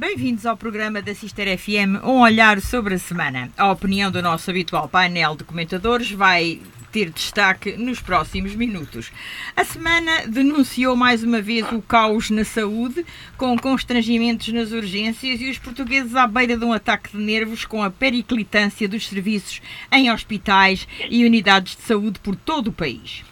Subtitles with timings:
[0.00, 3.50] Bem-vindos ao programa da Sister FM, um olhar sobre a semana.
[3.54, 6.58] A opinião do nosso habitual painel de comentadores vai
[6.90, 9.12] ter destaque nos próximos minutos.
[9.54, 13.04] A semana denunciou mais uma vez o caos na saúde,
[13.36, 17.82] com constrangimentos nas urgências e os portugueses à beira de um ataque de nervos com
[17.82, 19.60] a periclitância dos serviços
[19.92, 23.22] em hospitais e unidades de saúde por todo o país.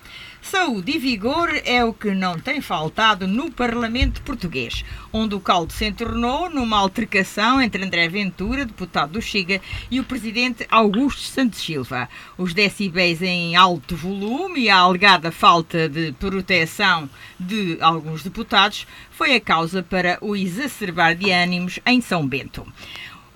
[0.51, 5.75] Saúde e vigor é o que não tem faltado no Parlamento português, onde o caldo
[5.75, 11.61] se entornou numa altercação entre André Ventura, deputado do Chega, e o presidente Augusto Santos
[11.61, 12.09] Silva.
[12.39, 19.35] Os decibéis em alto volume e a alegada falta de proteção de alguns deputados foi
[19.35, 22.67] a causa para o exacerbar de ânimos em São Bento.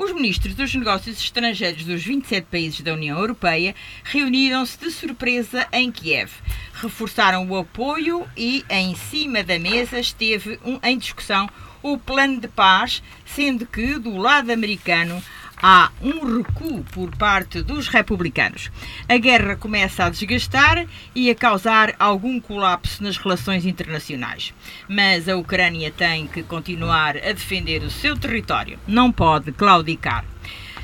[0.02, 5.92] Os ministros dos Negócios Estrangeiros dos 27 países da União Europeia reuniram-se de surpresa em
[5.92, 6.28] Kiev.
[6.75, 11.48] Reforçaram o apoio e, em cima da mesa, esteve um, em discussão
[11.80, 15.23] o plano de paz, sendo que, do lado americano,
[15.62, 18.70] há um recuo por parte dos republicanos.
[19.09, 24.53] A guerra começa a desgastar e a causar algum colapso nas relações internacionais.
[24.89, 28.78] Mas a Ucrânia tem que continuar a defender o seu território.
[28.89, 30.25] Não pode claudicar.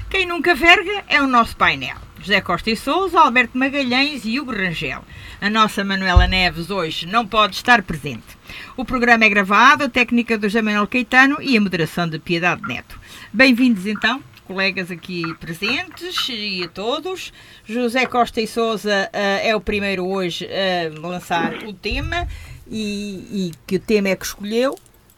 [0.08, 1.96] Quem nunca verga é o nosso painel.
[2.20, 5.04] José Costa e Souza, Alberto Magalhães e Hugo Rangel.
[5.40, 8.36] A nossa Manuela Neves hoje não pode estar presente.
[8.76, 12.62] O programa é gravado, a técnica do José Manuel Caetano e a moderação de Piedade
[12.62, 12.98] Neto.
[13.32, 17.34] Bem-vindos então colegas aqui presentes e a todos.
[17.66, 22.26] José Costa e Souza uh, é o primeiro hoje a lançar o tema
[22.66, 24.74] e, e que o tema é que escolheu.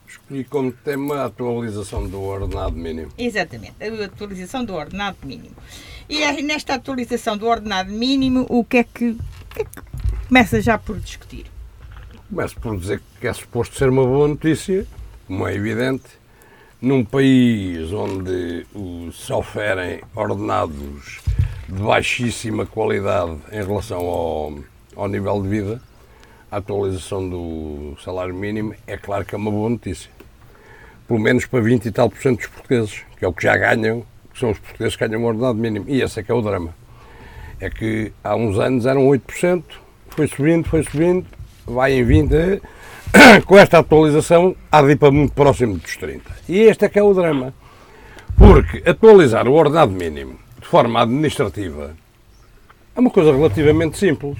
[0.06, 3.12] Escolhi como tema a atualização do ordenado mínimo.
[3.16, 5.54] Exatamente, a atualização do ordenado mínimo.
[6.08, 9.16] E é nesta atualização do ordenado mínimo, o que é que,
[9.54, 9.82] que, é que
[10.26, 11.46] começa já por discutir?
[12.28, 14.84] Começo por dizer que é suposto ser uma boa notícia,
[15.28, 16.19] como é evidente,
[16.80, 18.66] num país onde
[19.12, 21.20] se oferem ordenados
[21.68, 24.58] de baixíssima qualidade em relação ao,
[24.96, 25.82] ao nível de vida,
[26.50, 30.10] a atualização do salário mínimo é claro que é uma boa notícia.
[31.06, 33.56] Pelo menos para 20 e tal por cento dos portugueses, que é o que já
[33.56, 35.84] ganham, que são os portugueses que ganham o ordenado mínimo.
[35.86, 36.74] E esse é que é o drama.
[37.60, 39.62] É que há uns anos eram 8%,
[40.08, 41.26] foi subindo, foi subindo,
[41.66, 42.62] vai em 20%,
[43.46, 46.30] com esta atualização há de ir para muito próximo dos 30.
[46.48, 47.52] E este é que é o drama.
[48.36, 51.94] Porque atualizar o ordenado mínimo de forma administrativa
[52.94, 54.38] é uma coisa relativamente simples.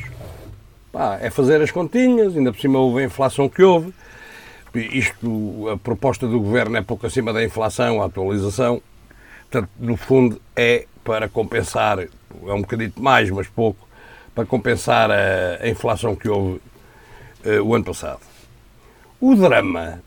[0.93, 3.93] Pá, é fazer as continhas, ainda por cima houve a inflação que houve.
[4.75, 8.81] Isto, a proposta do governo é pouco acima da inflação, a atualização.
[9.51, 13.89] Portanto, no fundo, é para compensar, é um bocadito mais, mas pouco,
[14.35, 16.61] para compensar a, a inflação que houve
[17.45, 18.30] uh, o ano passado.
[19.21, 20.01] O drama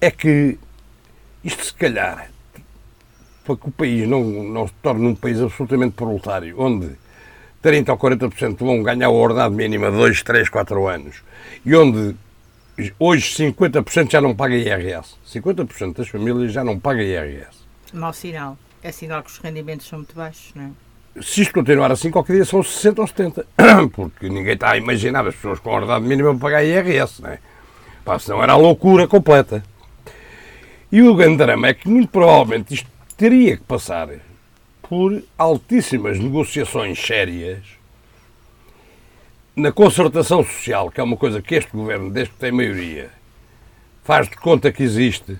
[0.00, 0.58] é que
[1.44, 2.30] isto, se calhar,
[3.44, 6.92] para que o país não, não se torne um país absolutamente proletário, onde
[7.60, 11.22] 30 ou 40% vão ganhar o ordenado mínimo a 2, 3, 4 anos,
[11.64, 12.16] e onde
[12.98, 15.16] hoje 50% já não paga IRS.
[15.30, 17.58] 50% das famílias já não paga IRS.
[17.92, 18.56] Mau sinal.
[18.82, 21.22] É sinal que os rendimentos são muito baixos, não é?
[21.22, 23.46] Se isto continuar assim, qualquer dia são 60 ou 70.
[23.92, 27.40] Porque ninguém está a imaginar as pessoas com ordenado mínimo a pagar IRS, não é?
[28.08, 29.62] Pá, senão era a loucura completa.
[30.90, 32.88] E o grande drama é que, muito provavelmente, isto
[33.18, 34.08] teria que passar
[34.80, 37.58] por altíssimas negociações sérias
[39.54, 43.10] na concertação social, que é uma coisa que este governo, desde que tem maioria,
[44.02, 45.36] faz de conta que existe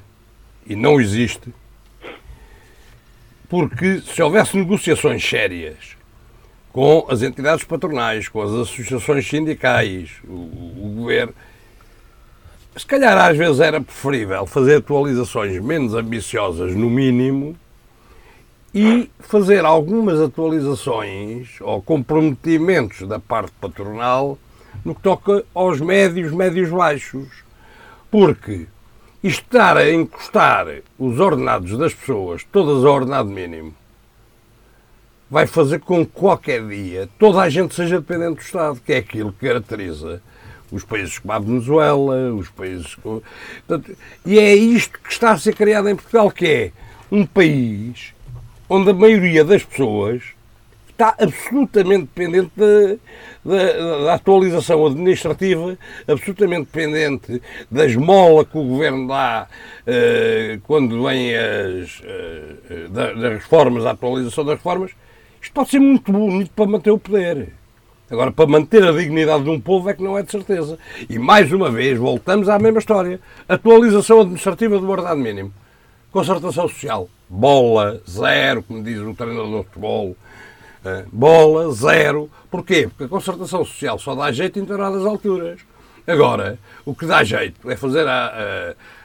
[0.66, 1.50] e não existe,
[3.48, 5.96] porque se houvesse negociações sérias
[6.70, 11.34] com as entidades patronais, com as associações sindicais, o, o governo
[12.78, 17.56] se calhar às vezes era preferível fazer atualizações menos ambiciosas, no mínimo,
[18.72, 24.38] e fazer algumas atualizações ou comprometimentos da parte patronal
[24.84, 27.28] no que toca aos médios, médios baixos.
[28.10, 28.66] Porque
[29.22, 30.66] estar a encostar
[30.98, 33.74] os ordenados das pessoas, todas ao ordenado mínimo,
[35.30, 38.98] vai fazer com que qualquer dia toda a gente seja dependente do Estado, que é
[38.98, 40.22] aquilo que caracteriza
[40.70, 42.94] os países como a Venezuela, os países.
[42.94, 46.72] Portanto, e é isto que está a ser criado em Portugal, que é
[47.10, 48.12] um país
[48.68, 50.22] onde a maioria das pessoas
[50.98, 52.96] está absolutamente dependente da,
[53.44, 55.78] da, da, atualização administrativa,
[56.08, 59.46] absolutamente dependente da esmola que o governo dá
[59.86, 64.90] uh, quando vêm as, uh, das reformas, a atualização das reformas.
[65.40, 67.57] Isto pode ser muito bonito para manter o poder.
[68.10, 70.78] Agora, para manter a dignidade de um povo é que não é de certeza.
[71.08, 73.20] E mais uma vez voltamos à mesma história.
[73.46, 75.52] Atualização administrativa do ordenado mínimo.
[76.10, 80.16] Concertação social, bola, zero, como diz o treinador de futebol.
[80.84, 82.30] Uh, bola, zero.
[82.50, 82.88] Porquê?
[82.88, 85.60] Porque a concertação social só dá jeito em determinadas alturas.
[86.06, 88.26] Agora, o que dá jeito é fazer a,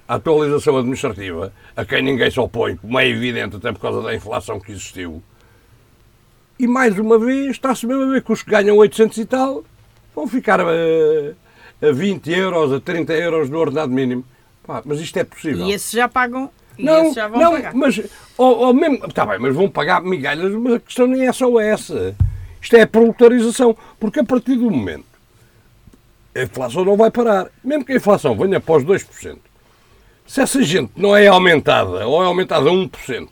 [0.08, 4.02] a, a, atualização administrativa, a quem ninguém se opõe, como é evidente, até por causa
[4.02, 5.22] da inflação que existiu.
[6.60, 9.64] E mais uma vez, está-se mesmo a ver que os que ganham 800 e tal
[10.16, 14.24] vão ficar a, a 20 euros, a 30 euros do ordenado mínimo.
[14.66, 15.66] Pá, mas isto é possível.
[15.66, 17.74] E esses já pagam e não, já vão não, pagar.
[17.74, 18.02] mas
[18.38, 21.60] ou, ou mesmo, está bem, mas vão pagar migalhas, mas a questão nem é só
[21.60, 22.16] essa.
[22.62, 25.06] Isto é a proletarização, porque a partir do momento
[26.36, 27.48] a inflação não vai parar.
[27.64, 29.38] Mesmo que a inflação venha após 2%,
[30.26, 33.30] se essa gente não é aumentada ou é aumentada a 1%,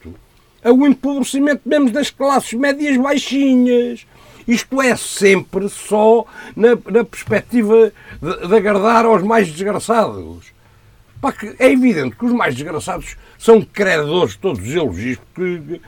[0.64, 4.06] é o empobrecimento mesmo das classes médias baixinhas.
[4.48, 6.26] Isto é sempre só
[6.56, 7.92] na, na perspectiva
[8.22, 10.52] de, de, agradar aos mais desgraçados.
[11.22, 15.80] Pá, é evidente que os mais desgraçados são credores, todos eles, porque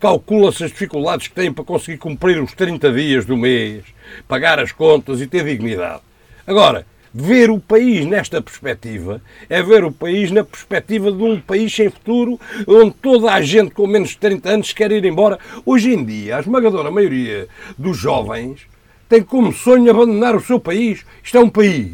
[0.00, 3.84] calcula-se as dificuldades que têm para conseguir cumprir os 30 dias do mês,
[4.28, 6.02] pagar as contas e ter dignidade.
[6.46, 11.72] Agora, ver o país nesta perspectiva é ver o país na perspectiva de um país
[11.72, 15.38] sem futuro, onde toda a gente com menos de 30 anos quer ir embora.
[15.64, 17.46] Hoje em dia, a esmagadora maioria
[17.78, 18.62] dos jovens
[19.08, 21.04] tem como sonho abandonar o seu país.
[21.22, 21.92] Isto é um país.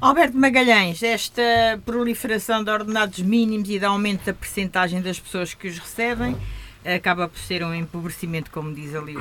[0.00, 1.42] Alberto Magalhães, esta
[1.84, 6.36] proliferação de ordenados mínimos e de aumento da percentagem das pessoas que os recebem
[6.94, 9.16] acaba por ser um empobrecimento, como diz ali,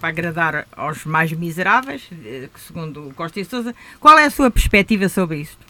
[0.00, 3.74] para agradar aos mais miseráveis, eh, segundo o Costa e Sousa.
[4.00, 5.68] Qual é a sua perspectiva sobre isto?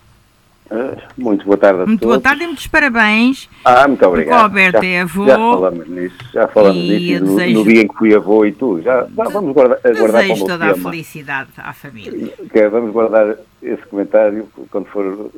[0.70, 2.12] Uh, muito boa tarde a muito todos.
[2.14, 3.48] Muito boa tarde e muitos parabéns.
[3.64, 4.38] Ah, muito obrigado.
[4.38, 5.26] O Alberto já, é avô.
[5.26, 7.58] Já falamos nisso, já falamos nisso no, desejo...
[7.58, 8.82] no, dia em que fui avô e tudo.
[8.82, 10.72] Já, já vamos guardar, guardar desejo toda tema.
[10.72, 12.32] a felicidade à família.
[12.52, 15.30] Que vamos guardar esse comentário quando for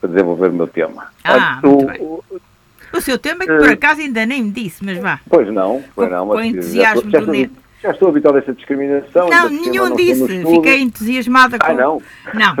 [0.00, 1.06] para desenvolver o meu tema.
[1.24, 2.02] Ah, Olha, muito o, bem.
[2.02, 2.40] O
[3.00, 5.20] seu tema é que por eh, acaso ainda nem me disse, mas vá.
[5.28, 6.28] Pois não, pois não.
[6.28, 9.28] Com, entusiasmo já, já, estou, já estou habituado a essa discriminação.
[9.28, 10.26] Não, nenhum disse.
[10.26, 11.66] Fiquei entusiasmada com...
[11.66, 12.02] Ah, não?
[12.32, 12.54] Não.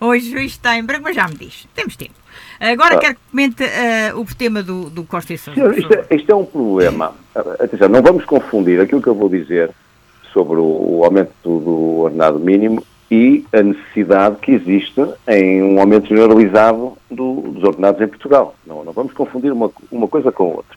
[0.08, 1.66] hoje, hoje está em branco, mas já me diz.
[1.74, 2.14] Temos tempo.
[2.60, 2.98] Agora ah.
[2.98, 5.60] quero que comente uh, o tema do, do Costa e Sousa.
[5.76, 7.14] Isto, é, isto é um problema.
[7.58, 9.70] Atenção, não vamos confundir aquilo que eu vou dizer
[10.32, 15.80] sobre o, o aumento do, do ordenado mínimo e a necessidade que existe em um
[15.80, 18.54] aumento generalizado do, dos ordenados em Portugal.
[18.66, 20.76] Não, não vamos confundir uma, uma coisa com outra.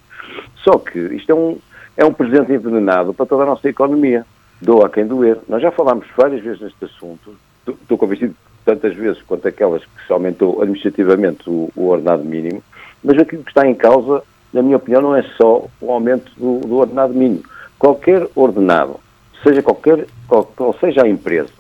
[0.63, 1.57] Só que isto é um,
[1.95, 4.25] é um presente envenenado para toda a nossa economia.
[4.62, 5.38] Doa a quem doer.
[5.47, 7.35] Nós já falámos várias vezes neste assunto.
[7.68, 8.35] Estou convencido
[8.68, 12.62] tantas vezes quanto aquelas que se aumentou administrativamente o, o ordenado mínimo,
[13.01, 14.21] mas aquilo que está em causa,
[14.51, 17.44] na minha opinião, não é só o aumento do, do ordenado mínimo.
[17.80, 19.00] Qualquer ordenado,
[19.41, 21.53] seja qualquer, qual, qual seja a empresa,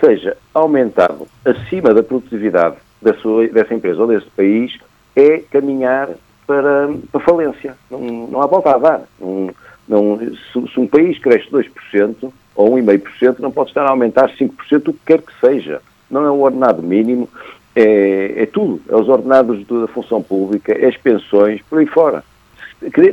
[0.00, 4.78] seja aumentado acima da produtividade da sua, dessa empresa ou desse país,
[5.16, 6.08] é caminhar
[6.46, 7.76] para, para falência.
[7.90, 9.02] Não, não há volta a dar.
[9.20, 9.50] Não,
[9.88, 14.88] não, se, se, um país cresce 2% ou 1,5%, não pode estar a aumentar 5%
[14.88, 15.80] o que quer que seja.
[16.10, 17.28] Não é o ordenado mínimo,
[17.74, 18.80] é, é tudo.
[18.88, 22.22] É os ordenados da função pública, é as pensões, por aí fora.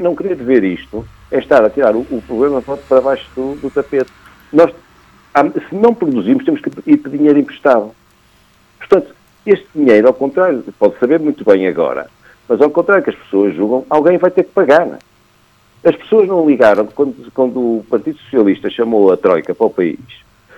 [0.01, 3.69] Não querer ver isto é estar a tirar o, o problema para baixo do, do
[3.69, 4.12] tapete.
[4.51, 4.71] Nós
[5.70, 7.92] se não produzimos, temos que ir pedir dinheiro emprestado.
[8.78, 9.14] Portanto,
[9.46, 12.08] este dinheiro, ao contrário, pode saber muito bem agora,
[12.48, 15.00] mas ao contrário que as pessoas julgam, alguém vai ter que pagar.
[15.83, 20.00] As pessoas não ligaram quando, quando o Partido Socialista chamou a Troika para o país.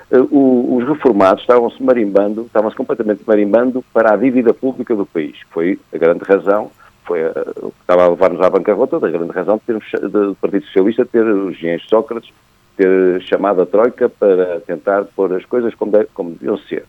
[0.09, 5.37] Uh, o, os reformados estavam-se marimbando, estavam-se completamente marimbando para a dívida pública do país,
[5.51, 6.69] foi a grande razão,
[7.05, 7.29] foi a,
[7.61, 11.05] o que estava a levar-nos à bancarrota, a grande razão de termos, do Partido Socialista
[11.05, 12.31] ter os engenheiros Sócrates
[12.75, 16.85] ter chamado a Troika para tentar pôr as coisas como, como deviam ser.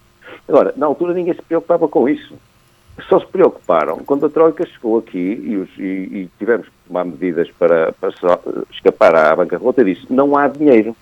[0.49, 2.35] Agora, na altura ninguém se preocupava com isso.
[3.09, 7.05] Só se preocuparam quando a Troika chegou aqui e, os, e, e tivemos que tomar
[7.05, 8.11] medidas para, para
[8.71, 10.95] escapar à bancarrota e disse não há dinheiro.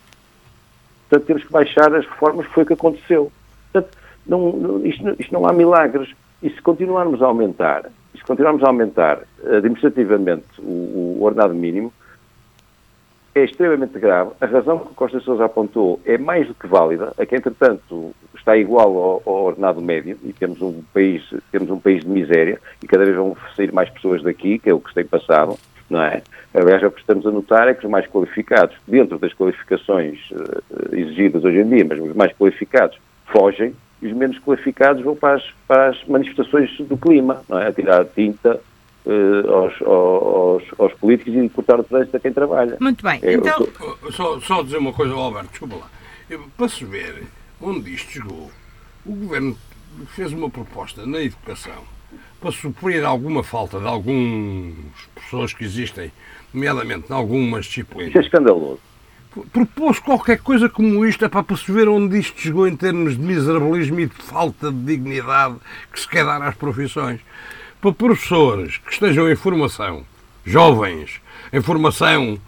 [1.09, 3.33] Portanto, temos que baixar as reformas, foi o que aconteceu.
[3.73, 6.11] Portanto, não, isto, isto não há milagres.
[6.43, 11.93] E se continuarmos a aumentar, se continuarmos a aumentar administrativamente o, o ordenado mínimo,
[13.35, 14.31] é extremamente grave.
[14.41, 18.57] A razão que Costa Sousa apontou é mais do que válida, a que, entretanto, está
[18.57, 21.23] igual ao, ao, ordenado médio e temos um, país,
[21.53, 24.75] temos um país de miséria e cada vez vão sair mais pessoas daqui, que é
[24.75, 25.57] o que se tem passado,
[25.89, 26.23] não é?
[26.53, 30.95] Aliás, o que estamos a notar é que os mais qualificados, dentro das qualificações uh,
[30.95, 35.35] exigidas hoje em dia, mas os mais qualificados fogem e os menos qualificados vão para
[35.35, 37.69] as, para as manifestações do clima, não é?
[37.69, 38.59] A tirar tinta
[39.07, 42.76] uh, aos, aos, aos, políticos e cortar o trânsito a quem trabalha.
[42.80, 43.21] Muito bem.
[43.23, 43.66] É, então...
[44.12, 45.90] Só, só dizer uma coisa, Alberto, desculpa lá.
[46.57, 47.25] Para se ver
[47.61, 48.50] onde isto chegou,
[49.04, 49.57] o Governo
[50.14, 51.83] fez uma proposta na educação
[52.40, 54.75] para suprir alguma falta de alguns
[55.14, 56.11] professores que existem,
[56.52, 58.09] nomeadamente em algumas disciplinas.
[58.09, 58.80] Isso é escandaloso.
[59.52, 64.00] Propôs qualquer coisa como isto, é para perceber onde isto chegou em termos de miserabilismo
[64.00, 65.57] e de falta de dignidade
[65.92, 67.21] que se quer dar às profissões.
[67.81, 70.05] Para professores que estejam em formação,
[70.45, 71.21] jovens,
[71.53, 72.39] em formação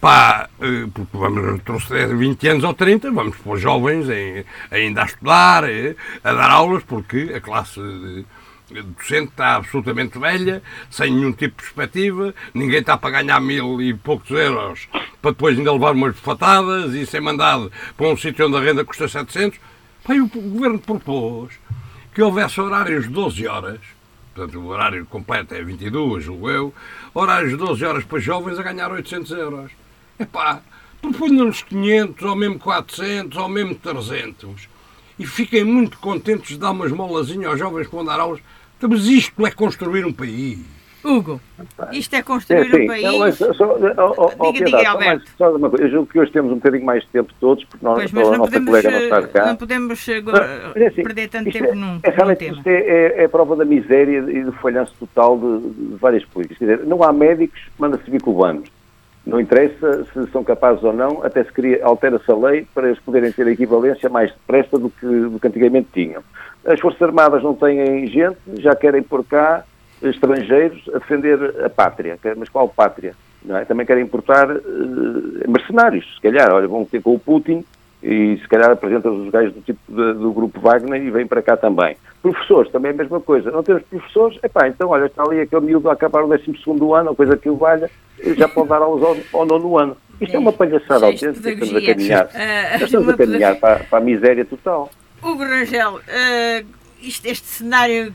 [0.00, 5.04] pá, eh, porque vamos retroceder 20 anos ou 30, vamos pôr jovens em, ainda a
[5.04, 7.80] estudar, eh, a dar aulas, porque a classe
[8.96, 13.94] docente está absolutamente velha, sem nenhum tipo de perspectiva, ninguém está para ganhar mil e
[13.94, 14.88] poucos euros
[15.20, 18.84] para depois ainda levar umas fatadas e ser mandado para um sítio onde a renda
[18.84, 19.60] custa 700.
[20.02, 21.52] Pai, o governo propôs
[22.12, 23.80] que houvesse horários de 12 horas,
[24.34, 26.74] portanto o horário completo é 22, julgo eu,
[27.14, 29.70] horários de 12 horas para jovens a ganhar 800 euros.
[30.18, 30.62] Epá,
[31.00, 34.68] proponham-nos 500, ou mesmo 400, ou mesmo 300.
[35.18, 38.40] E fiquem muito contentes de dar umas molazinhas aos jovens que vão dar aulas
[38.88, 40.58] mas isto é construir um país.
[41.04, 41.40] Hugo,
[41.92, 43.02] isto é construir é, um país.
[43.02, 43.76] Não, mas, só,
[44.16, 45.30] oh, oh, diga, diga, Alberto.
[45.36, 45.84] Só uma coisa.
[45.84, 48.30] Eu julgo que hoje temos um bocadinho mais de tempo todos, porque nós, pois, mas
[48.30, 48.90] não podemos, colega
[49.34, 49.46] não.
[49.46, 53.24] Não podemos mas, assim, perder tanto tempo é, num, é, realmente, num Isto é, é,
[53.24, 56.58] é, prova da miséria e do falhanço total de, de várias políticas.
[56.58, 58.68] Quer dizer, não há médicos, manda-se vir cubanos.
[59.24, 62.98] Não interessa se são capazes ou não, até se cria, altera-se a lei para eles
[63.00, 66.22] poderem ter a equivalência mais depressa do que, do que antigamente tinham.
[66.64, 69.64] As Forças Armadas não têm gente, já querem por cá
[70.02, 72.18] estrangeiros a defender a pátria.
[72.36, 73.14] Mas qual pátria?
[73.48, 73.64] É?
[73.64, 76.52] Também querem importar uh, mercenários, se calhar.
[76.52, 77.64] Olha, vão ter com o Putin
[78.02, 81.40] e se calhar apresentam os gajos do tipo de, do grupo Wagner e vêm para
[81.40, 81.96] cá também.
[82.20, 83.50] Professores, também é a mesma coisa.
[83.50, 84.38] Não temos professores?
[84.42, 86.42] Epá, então olha, está ali aquele miúdo a acabar o 12
[86.96, 87.88] ano, ou coisa que o valha,
[88.36, 89.96] já pode dar aulas ao, ao nono ano.
[90.20, 93.98] Isto é, é uma palhaçada autêntica, estamos a caminhar, uh, estamos a caminhar para, para
[93.98, 94.90] a miséria total.
[95.22, 96.66] Hugo Rangel, uh,
[97.02, 98.12] isto, este cenário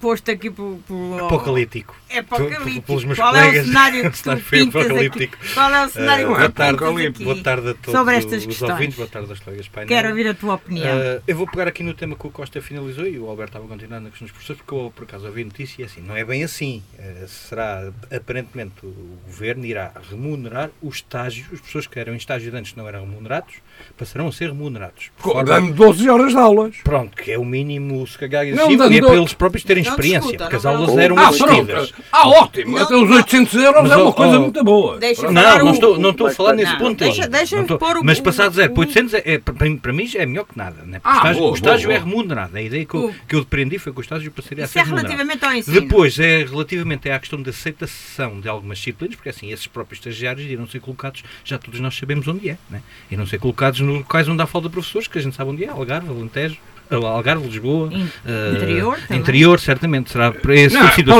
[0.00, 1.94] posto aqui por, por apocalíptico.
[2.10, 2.82] É apocalíptico.
[2.82, 5.30] Pelos meus Qual é o cenário que tu pintas aqui?
[5.54, 8.40] Qual é o cenário uh, que boa tarde, aqui boa tarde a todos sobre estas
[8.40, 8.70] os questões.
[8.70, 9.88] ouvintes, boa tarde aos colegas painel.
[9.88, 10.98] Quero ouvir a tua opinião.
[10.98, 13.68] Uh, eu vou pegar aqui no tema que o Costa finalizou e o Alberto estava
[13.68, 16.24] continuando na questão dos professores, porque eu por acaso ouvi notícia e assim, não é
[16.24, 16.82] bem assim.
[16.98, 22.54] Uh, será, aparentemente, o governo irá remunerar os estágios, os professores que eram em estágio
[22.56, 23.54] antes não eram remunerados,
[23.96, 25.10] passarão a ser remunerados.
[25.46, 26.76] Dando 12 horas de aulas.
[26.82, 29.90] Pronto, que é o mínimo, se calhar, não, e é para eles próprios terem não
[29.90, 31.92] experiência, discuta, porque as aulas eram ah, assistidas.
[32.12, 34.98] Ah, ótimo, até os 800 euros mas, é uma coisa oh, muito boa.
[35.30, 36.98] Não, não estou, não estou a falar nesse ponto.
[36.98, 40.10] Deixa, deixa estou, o, mas passar de 0 para 800, é, é, para, para mim
[40.14, 40.82] é melhor que nada.
[40.84, 41.00] Né?
[41.04, 42.56] Ah, o estágio, boa, o estágio boa, é remunerado.
[42.56, 44.88] A ideia que eu, que eu depreendi foi que o estágio passaria Isso a ser
[44.88, 45.80] é relativamente ao ensino.
[45.80, 50.48] Depois, é relativamente à questão da aceitação de algumas disciplinas, porque assim, esses próprios estagiários
[50.50, 52.82] irão ser colocados, já todos nós sabemos onde é, né?
[53.10, 55.64] irão ser colocados nos locais onde há falta de professores, que a gente sabe onde
[55.64, 56.58] é, Algarve, Alentejo,
[56.90, 61.10] Algarve, Lisboa, uh, interior, interior, certamente será para esse não, tipo.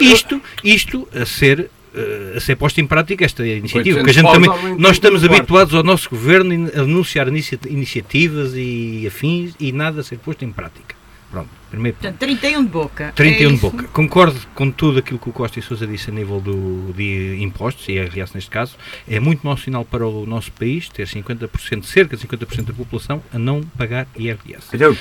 [0.00, 4.30] Isto, isto a ser uh, a ser posta em prática esta iniciativa, porque a gente
[4.30, 10.04] também, nós estamos habituados ao nosso governo a anunciar iniciativas e afins e nada a
[10.04, 10.96] ser posto em prática.
[11.30, 11.57] Pronto.
[11.70, 13.12] Primeiro Portanto, 31 de boca.
[13.14, 13.84] 31 é de boca.
[13.92, 17.88] Concordo com tudo aquilo que o Costa e Sousa disse a nível do, de impostos,
[17.88, 18.76] e IRS neste caso.
[19.08, 23.22] É muito mau sinal para o nosso país ter 50%, cerca de 50% da população
[23.32, 24.68] a não pagar IRS.
[24.72, 24.94] Então,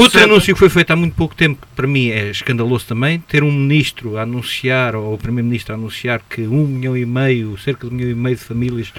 [0.00, 3.18] Outro anúncio que foi feito há muito pouco tempo, que para mim é escandaloso também,
[3.20, 7.58] ter um ministro a anunciar, ou o primeiro-ministro a anunciar que um milhão e meio,
[7.58, 8.92] cerca de um milhão e meio de famílias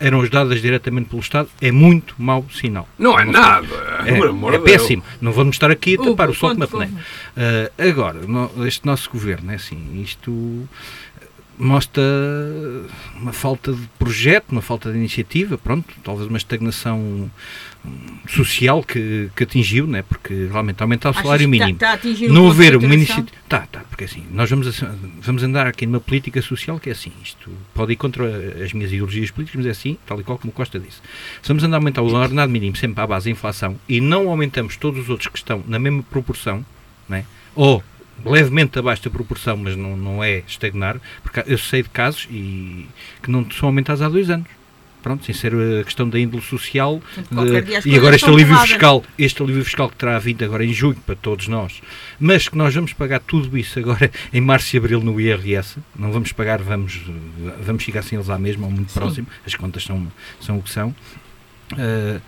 [0.00, 2.88] eram ajudadas diretamente pelo Estado, é muito mau sinal.
[2.98, 3.66] Não é nada.
[4.06, 5.02] É, é péssimo.
[5.20, 9.52] Não vamos estar aqui a tapar o sol com Uh, agora, no, este nosso governo,
[9.52, 10.68] é assim, isto
[11.58, 12.02] mostra
[13.16, 17.30] uma falta de projeto, uma falta de iniciativa, pronto, talvez uma estagnação
[17.84, 17.90] hum,
[18.28, 20.02] social que, que atingiu, né?
[20.02, 24.04] porque realmente aumentar o salário mínimo, está, está não haver uma iniciativa, tá, tá, porque
[24.04, 24.82] assim, nós vamos,
[25.20, 28.24] vamos andar aqui numa política social que é assim, isto pode ir contra
[28.64, 31.00] as minhas ideologias políticas, mas é assim, tal e qual como Costa disse.
[31.42, 34.28] Se vamos andar a aumentar o ordenado mínimo sempre à base da inflação e não
[34.28, 36.64] aumentamos todos os outros que estão na mesma proporção,
[37.08, 37.24] né?
[37.54, 37.82] ou
[38.24, 42.86] levemente abaixo da proporção, mas não, não é estagnar, porque eu sei de casos e,
[43.22, 44.48] que não são aumentados há dois anos.
[45.02, 49.42] Pronto, sem ser a questão da índole social de, e agora este alívio fiscal, este
[49.42, 51.82] alívio fiscal que terá vindo agora em junho para todos nós,
[52.20, 56.12] mas que nós vamos pagar tudo isso agora em março e abril no IRS, não
[56.12, 57.00] vamos pagar, vamos,
[57.64, 59.00] vamos chegar sem eles à mesma ou muito Sim.
[59.00, 60.06] próximo, as contas são,
[60.40, 60.94] são o que são.
[61.72, 62.20] Uh,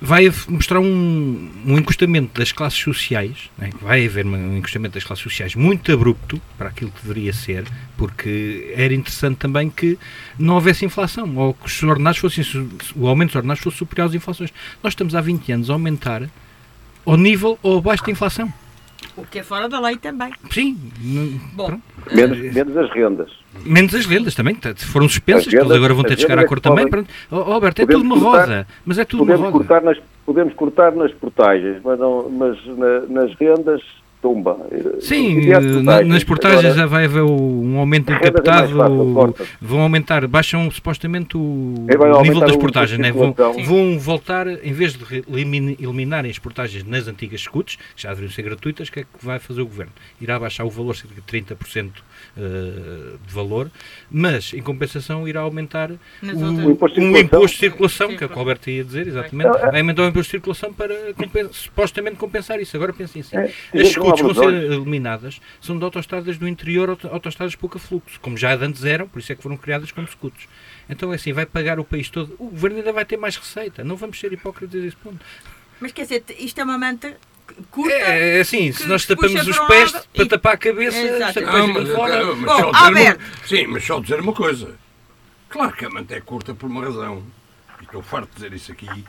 [0.00, 3.70] vai mostrar um, um encostamento das classes sociais, né?
[3.80, 7.64] vai haver um encostamento das classes sociais muito abrupto para aquilo que deveria ser,
[7.96, 9.98] porque era interessante também que
[10.38, 12.44] não houvesse inflação, ou que os ordenados fossem,
[12.94, 14.52] o aumento dos ordenados fosse superior às inflações.
[14.82, 16.28] Nós estamos há 20 anos a aumentar
[17.04, 18.52] ao nível ou abaixo da inflação.
[19.16, 20.32] O que é fora da lei também.
[20.50, 20.76] Sim.
[21.54, 21.78] Bom,
[22.12, 23.30] menos, menos as rendas.
[23.64, 26.60] Menos as vendas também, foram suspensas, que eles agora vão ter de chegar à cor
[26.60, 26.88] também.
[26.88, 29.64] Podem, oh, Alberto, é tudo uma cortar, roda, mas é tudo podemos uma roda.
[29.64, 33.82] Cortar nas, podemos cortar nas portagens, mas, não, mas na, nas rendas
[34.20, 34.56] tumba.
[35.00, 36.08] Sim, portagens.
[36.08, 38.72] nas portagens Agora, já vai haver um aumento encaptado,
[39.60, 43.12] vão aumentar, baixam supostamente o, o nível das portagens, né?
[43.12, 45.24] vão, vão, voltar, em vez de
[45.80, 49.24] eliminarem as portagens nas antigas escutas, que já deveriam ser gratuitas, o que é que
[49.24, 49.92] vai fazer o Governo?
[50.20, 51.90] Irá baixar o valor cerca de 30%
[52.36, 53.70] uh, de valor,
[54.10, 58.38] mas em compensação irá aumentar o, um imposto de circulação, que é o que o
[58.38, 60.94] Alberto ia dizer, exatamente, vai aumentar o imposto de circulação para
[61.52, 62.76] supostamente compensar isso.
[62.76, 67.52] Agora pensem assim, é, as escutas vão ser eliminadas são de autostradas do interior, autostradas
[67.52, 70.46] de pouco fluxo, como já antes eram, por isso é que foram criadas como escutos.
[70.88, 73.82] Então é assim, vai pagar o país todo, o governo ainda vai ter mais receita,
[73.82, 75.24] não vamos ser hipócritas a esse ponto.
[75.80, 77.16] Mas quer dizer, isto é uma manta
[77.70, 77.94] curta.
[77.94, 80.28] É, é assim, se nós tapamos os pés para e...
[80.28, 82.24] tapar a cabeça, esta coisa mas, fora.
[82.24, 83.20] Mas Bom, Alberto.
[83.20, 84.74] Uma, sim, mas só dizer uma coisa.
[85.48, 87.22] Claro que a manta é curta por uma razão.
[87.80, 89.04] E estou farto de dizer isso aqui.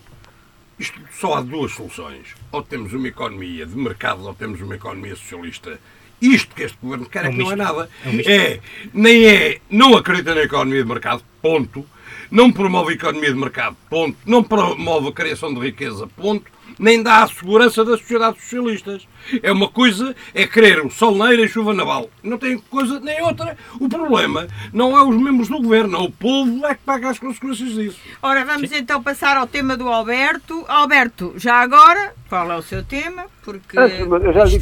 [0.80, 2.36] Isto só há duas soluções.
[2.52, 5.80] Ou temos uma economia de mercado ou temos uma economia socialista.
[6.22, 7.90] Isto que este governo quer é, um que não é nada.
[8.04, 8.60] É, um é,
[8.94, 11.86] nem é, não acredita na economia de mercado, ponto.
[12.30, 14.18] Não promove a economia de mercado, ponto.
[14.26, 19.08] Não promove a criação de riqueza, ponto nem dá a segurança das sociedades socialistas.
[19.44, 22.10] É uma coisa, é querer o sol neira e chuva naval.
[22.24, 23.58] Não tem coisa nem outra.
[23.80, 27.20] O problema não é os membros do governo, é o povo é que paga as
[27.20, 28.00] consequências disso.
[28.22, 28.78] Ora, vamos Sim.
[28.78, 30.64] então passar ao tema do Alberto.
[30.68, 33.26] Alberto, já agora, qual é o seu tema?
[33.44, 33.90] Porque ah,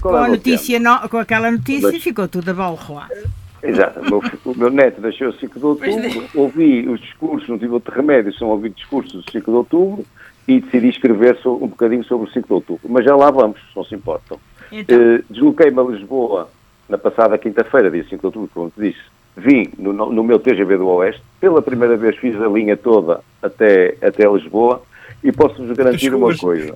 [0.01, 2.03] com, a notícia no, com aquela notícia Mas...
[2.03, 3.09] ficou tudo a balroar.
[3.61, 3.99] Exato.
[3.99, 6.29] O meu, o meu neto nasceu 5 de outubro, é.
[6.35, 10.05] ouvi os discursos, não tive outro remédio, são ouvir discursos do 5 de outubro,
[10.47, 12.89] e decidi escrever um bocadinho sobre o 5 de outubro.
[12.89, 14.39] Mas já lá vamos, se não se importam.
[14.71, 14.97] Então.
[14.97, 16.49] Uh, Desloquei-me a Lisboa
[16.87, 19.01] na passada quinta-feira, dia 5 de outubro, como te disse.
[19.37, 23.97] Vim no, no, meu TGV do Oeste, pela primeira vez fiz a linha toda até,
[24.01, 24.81] até Lisboa
[25.21, 26.73] e posso-vos garantir uma coisa.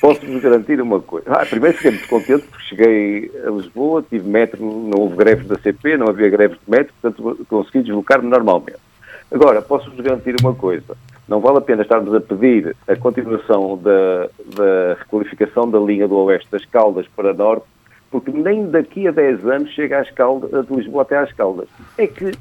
[0.00, 1.32] Posso-vos garantir uma coisa.
[1.32, 5.58] Ah, primeiro fiquei muito contente porque cheguei a Lisboa, tive metro, não houve greves da
[5.58, 8.78] CP, não havia greves de metro, portanto consegui deslocar-me normalmente.
[9.32, 10.96] Agora, posso-vos garantir uma coisa.
[11.26, 16.16] Não vale a pena estarmos a pedir a continuação da, da requalificação da linha do
[16.16, 17.66] Oeste das Caldas para Norte,
[18.10, 21.68] porque nem daqui a 10 anos chega às Caldas, de Lisboa até às Caldas.
[21.96, 22.32] É que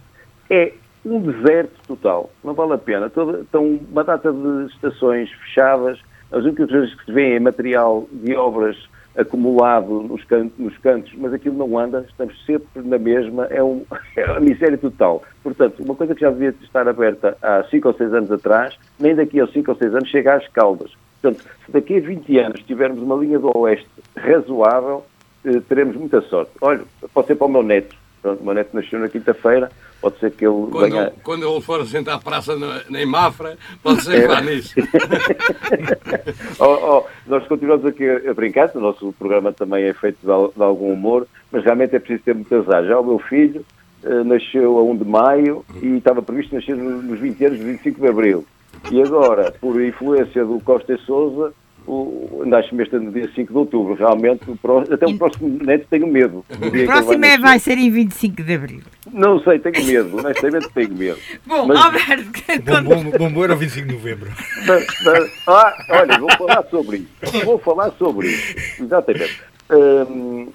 [0.50, 0.74] é
[1.06, 2.30] um deserto total.
[2.44, 3.10] Não vale a pena.
[3.10, 6.00] Toda, estão uma data de estações fechadas.
[6.32, 8.78] As únicas coisas que se vêem é material de obras
[9.16, 13.84] acumulado nos cantos, nos cantos, mas aquilo não anda, estamos sempre na mesma, é, um,
[14.16, 15.24] é uma miséria total.
[15.44, 19.16] Portanto, uma coisa que já devia estar aberta há 5 ou 6 anos atrás, nem
[19.16, 20.92] daqui a 5 ou 6 anos chega às caldas.
[21.22, 25.06] Portanto, se daqui a 20 anos tivermos uma linha do Oeste razoável,
[25.46, 26.52] eh, teremos muita sorte.
[26.62, 26.82] Olha,
[27.14, 27.96] pode ser para o meu neto.
[28.22, 29.70] Pronto, o meu neto nasceu na quinta-feira,
[30.04, 31.14] pode ser que ele quando, venha...
[31.24, 34.42] Quando ele for sentar à praça na, em Mafra, pode ser é.
[34.42, 34.76] nisso.
[36.60, 40.62] oh, oh, nós continuamos aqui a brincar, o nosso programa também é feito de, de,
[40.62, 42.84] algum humor, mas realmente é preciso ter muito azar.
[42.84, 43.66] Já o meu filho
[44.04, 48.08] uh, nasceu a 1 de maio e estava previsto nascer nos 20 anos, 25 de
[48.08, 48.46] abril.
[48.92, 51.54] E agora, por influência do Costa e Souza,
[51.88, 53.94] o, nasce este no dia 5 de outubro.
[53.94, 54.58] Realmente, o
[54.94, 56.46] até o próximo neto tenho medo.
[56.50, 58.82] O próximo vai, é, vai ser em 25 de abril.
[59.12, 60.18] Não sei, tenho medo.
[60.18, 61.20] Honestamente, tenho medo.
[61.46, 61.78] Bom, mas...
[61.78, 62.32] Alberto,
[62.64, 64.32] bom, bom, bom era o 25 de novembro.
[64.66, 67.46] Mas, mas, ah, olha, vou falar sobre isso.
[67.46, 68.84] Vou falar sobre isso.
[68.84, 69.42] Exatamente.
[69.72, 70.48] Hum,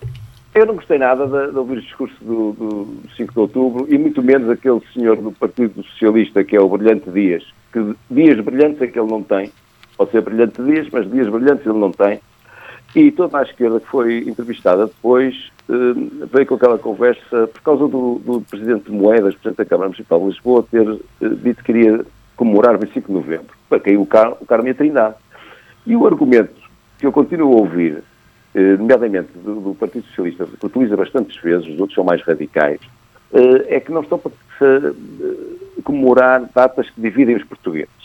[0.54, 3.98] eu não gostei nada de, de, ouvir o discurso do, do 5 de outubro e
[3.98, 8.80] muito menos aquele senhor do Partido Socialista que é o Brilhante Dias, que dias brilhantes
[8.82, 9.52] é que ele não tem
[9.98, 12.20] Pode ser brilhante dias, mas dias brilhantes ele não tem.
[12.96, 17.86] E toda a esquerda que foi entrevistada depois eh, veio com aquela conversa por causa
[17.86, 21.64] do, do Presidente de Moedas, Presidente da Câmara Municipal de Lisboa, ter eh, dito que
[21.64, 22.06] queria
[22.36, 23.54] comemorar o 25 de novembro.
[23.68, 25.16] Para caiu o, Car o Carme Trindade.
[25.86, 26.54] E o argumento
[26.98, 28.02] que eu continuo a ouvir,
[28.54, 32.80] eh, nomeadamente do, do, Partido Socialista, que utiliza bastantes vezes, os outros são mais radicais,
[33.32, 34.32] eh, é que não estão para
[34.62, 34.92] eh,
[35.84, 37.97] comemorar datas que dividem os portugueses.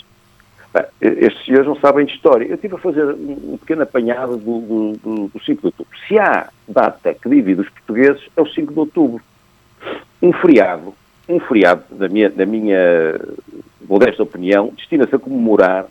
[1.00, 2.46] Estes senhores não sabem de história.
[2.46, 5.98] Eu estive a fazer um pequeno apanhado do, do, do, do 5 de outubro.
[6.08, 9.24] Se há data que divide os portugueses, é o 5 de outubro.
[10.22, 10.96] Um feriado,
[11.30, 13.20] um feriado, da minha, da minha
[13.88, 15.86] modesta opinião, destina-se a comemorar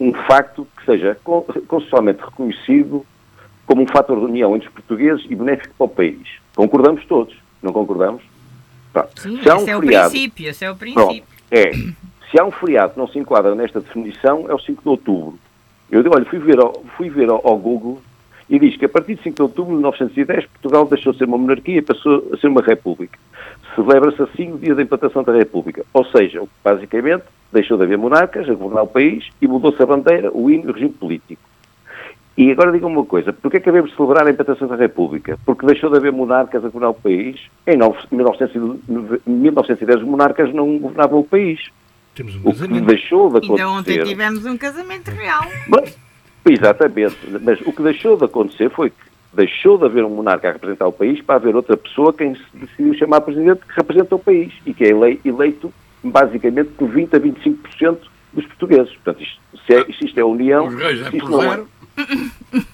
[0.00, 3.06] um facto que seja constitucionalmente reconhecido
[3.66, 6.28] como um fator de união entre os portugueses e benéfico para o país.
[6.56, 8.22] Concordamos todos, não concordamos?
[8.92, 9.20] Pronto.
[9.20, 11.04] Sim, esse um é feriado, o princípio, esse é o princípio.
[11.04, 11.70] Pronto, é.
[12.30, 15.38] Se há um feriado que não se enquadra nesta definição, é o 5 de outubro.
[15.90, 18.00] Eu olha, fui ver ao, fui ver ao, ao Google
[18.48, 21.24] e diz que a partir de 5 de outubro de 1910 Portugal deixou de ser
[21.24, 23.18] uma monarquia e passou a ser uma república.
[23.74, 25.84] Celebra-se assim o dia da implantação da república.
[25.92, 30.30] Ou seja, basicamente, deixou de haver monarcas a governar o país e mudou-se a bandeira,
[30.32, 31.42] o hino e o regime político.
[32.36, 35.36] E agora diga uma coisa, porquê é que devemos celebrar a implantação da República?
[35.44, 37.40] Porque deixou de haver monarcas a governar o país.
[37.66, 41.70] Em 1910 os monarcas não governavam o país.
[42.20, 42.84] Temos um O que casamento.
[42.86, 43.62] deixou de acontecer...
[43.62, 45.46] Ainda ontem tivemos um casamento real.
[45.66, 45.96] Mas,
[46.44, 47.16] exatamente.
[47.42, 48.96] Mas o que deixou de acontecer foi que
[49.32, 52.42] deixou de haver um monarca a representar o país para haver outra pessoa quem se
[52.52, 55.72] decidiu chamar presidente que representa o país e que é elei- eleito
[56.04, 57.98] basicamente por 20 a 25%
[58.34, 58.92] dos portugueses.
[58.96, 61.62] Portanto, isto, se é, se isto é união, Os reis é por não zero.
[61.62, 61.68] Epá,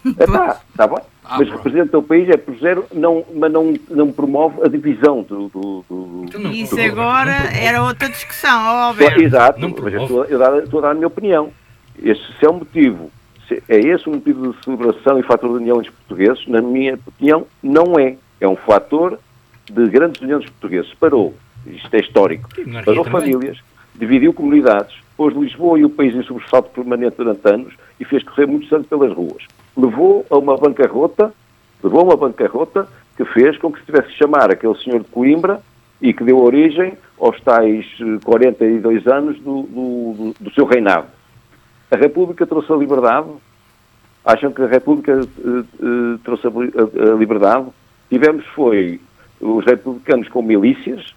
[0.05, 0.99] está bem.
[1.29, 5.23] Ah, mas representa o país é por zero, não, mas não, não promove a divisão
[5.23, 5.49] do...
[5.49, 9.21] do, do- Então não- Isso agora era outra discussão, ó Alberto.
[9.21, 9.97] Exato, Não mas promove.
[9.97, 11.51] eu estou, eu dar- estou a dar a minha opinião.
[12.01, 13.11] Esse, se é um motivo,
[13.49, 16.61] se é esse um motivo de celebração e fator de união entre os portugueses, na
[16.63, 18.17] minha opinião, não é.
[18.41, 19.19] É um fator
[19.69, 20.95] de grandes uniões dos portugueses.
[20.95, 21.35] Parou,
[21.67, 22.49] isto é histórico,
[22.85, 23.21] parou também.
[23.33, 23.59] famílias,
[23.97, 28.47] dividiu comunidades, pôs Lisboa e o país em sobressalto permanente durante anos e fez correr
[28.47, 29.45] muito sangue pelas ruas.
[29.77, 31.33] Levou a uma bancarrota,
[31.83, 35.07] levou a uma bancarrota que fez com que se tivesse que chamar aquele senhor de
[35.09, 35.61] Coimbra
[36.01, 41.07] e que deu origem aos tais eh, 42 anos do, do, do- seu reinado.
[41.91, 43.29] A República trouxe a liberdade?
[44.25, 47.67] Acham que a República eh, eh, trouxe a, a- a liberdade?
[48.11, 49.01] Tivemos foi
[49.41, 51.15] os republicanos com milícias,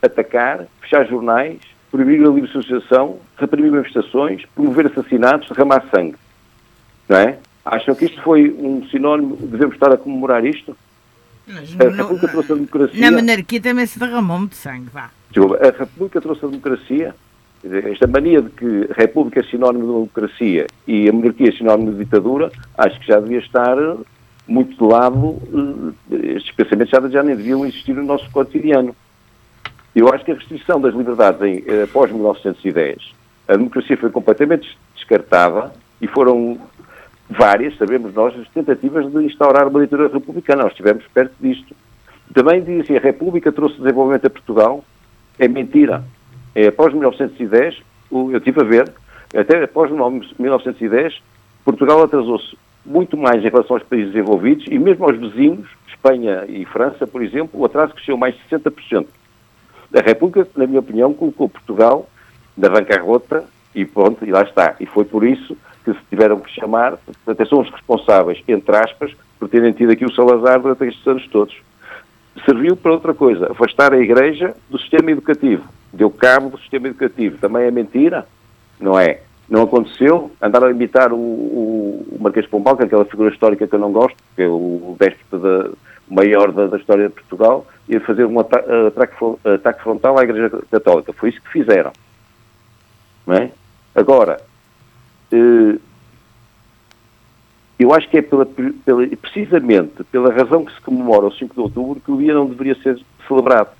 [0.00, 1.58] atacar, fechar jornais,
[1.90, 6.16] proibir a livre associação, reprimir manifestações, promover assassinatos, derramar sangue.
[7.08, 7.38] Não é?
[7.64, 10.76] Acham que isto foi um sinónimo, devemos estar a comemorar isto?
[11.46, 13.10] Mas A no- República trouxe a democracia.
[13.10, 15.10] na monarquia também se derramou muito sangue, vá.
[15.30, 17.14] Desculpa, a República trouxe a democracia.
[17.64, 21.92] Esta mania de que a República é sinónimo de democracia e a monarquia é sinónimo
[21.92, 23.76] de ditadura, acho que já devia estar
[24.46, 25.36] muito de lado,
[26.12, 28.94] eh, estes pensamentos já, já nem deviam existir no nosso cotidiano.
[29.98, 32.98] Eu acho que a restrição das liberdades em, eh, após 1910,
[33.48, 36.56] a democracia foi completamente descartada e foram
[37.28, 40.62] várias, sabemos nós, as tentativas de instaurar uma ditadura republicana.
[40.62, 41.74] Nós estivemos perto disto.
[42.32, 44.84] Também dizem a República trouxe desenvolvimento a Portugal.
[45.36, 46.04] É mentira.
[46.54, 48.92] É, após 1910, o- eu estive a ver,
[49.36, 51.20] até após 1910,
[51.64, 52.56] Portugal atrasou-se
[52.86, 57.20] muito mais em relação aos países desenvolvidos e mesmo aos vizinhos, Espanha e França, por
[57.20, 59.08] exemplo, o atraso cresceu mais de 60%.
[59.94, 62.08] A República, na minha opinião, colocou Portugal
[62.56, 64.74] na bancarrota e pronto, e lá está.
[64.80, 69.12] E foi por isso que se tiveram que chamar, até são os responsáveis, entre aspas,
[69.38, 71.56] por terem tido aqui o Salazar durante estes anos todos.
[72.44, 75.64] Serviu para outra coisa, afastar a Igreja do sistema educativo.
[75.92, 77.38] Deu cabo do sistema educativo.
[77.38, 78.26] Também é mentira?
[78.78, 79.22] Não é?
[79.48, 80.30] Não aconteceu?
[80.42, 83.78] Andar a imitar o, o, Marquês de Pombal, que é aquela figura histórica que eu
[83.78, 85.70] não gosto, que é o déspota da,
[86.10, 89.14] maior da, da história de Portugal, e fazer um ata ataque,
[89.54, 91.12] ataque frontal à Igreja Católica.
[91.12, 91.92] Foi isso que fizeram.
[93.26, 93.50] Não é?
[93.94, 94.40] Agora,
[95.32, 95.78] eh,
[97.78, 101.60] eu acho que é pela, pela- precisamente pela razão que se comemora o 5 de
[101.60, 103.70] outubro que o dia não deveria ser celebrado.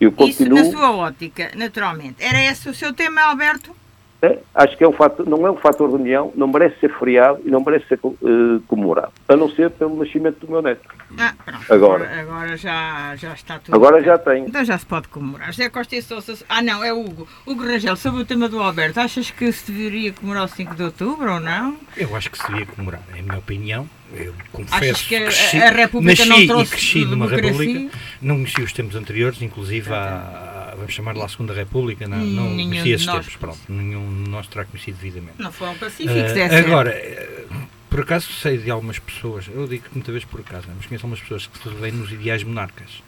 [0.00, 0.58] Eu Isso continuo.
[0.58, 2.16] na sua ótica, naturalmente.
[2.22, 3.74] Era esse o seu tema, Alberto?
[4.20, 6.92] É, acho que é um fator, não é um fator de união, não merece ser
[6.98, 10.80] feriado e não merece ser eh, comemorado, a não ser pelo nascimento do meu neto.
[11.16, 11.72] Ah, pronto.
[11.72, 12.20] Agora.
[12.20, 13.76] Agora já, já está tudo.
[13.76, 14.06] Agora ok.
[14.06, 14.44] já tem.
[14.44, 15.52] Então já se pode comemorar.
[15.52, 16.36] José Costa e Sousa.
[16.48, 17.28] Ah, não, é o Hugo.
[17.46, 20.82] Hugo Rangel, sobre o tema do Alberto, achas que se deveria comemorar o 5 de
[20.82, 21.76] outubro ou não?
[21.96, 23.88] Eu acho que se devia comemorar, é a minha opinião.
[24.12, 27.50] Eu confesso Achas que a- cresci- a República não nasci trouxe e cresci numa democracia?
[27.66, 32.18] República, não conheci os tempos anteriores, inclusive à, vamos chamar lá a Segunda República, não,
[32.18, 35.34] não Hum, Nenhum conheci de esses tempos, pronto, nenhum de nós terá conhecido devidamente.
[35.38, 37.44] Não foram pacíficos, Ah, é agora, eh,
[37.90, 41.04] por acaso sei de algumas pessoas, eu digo que muitas vezes por acaso, mas conheço
[41.04, 43.02] algumas pessoas que se revêem nos ideais monarcas.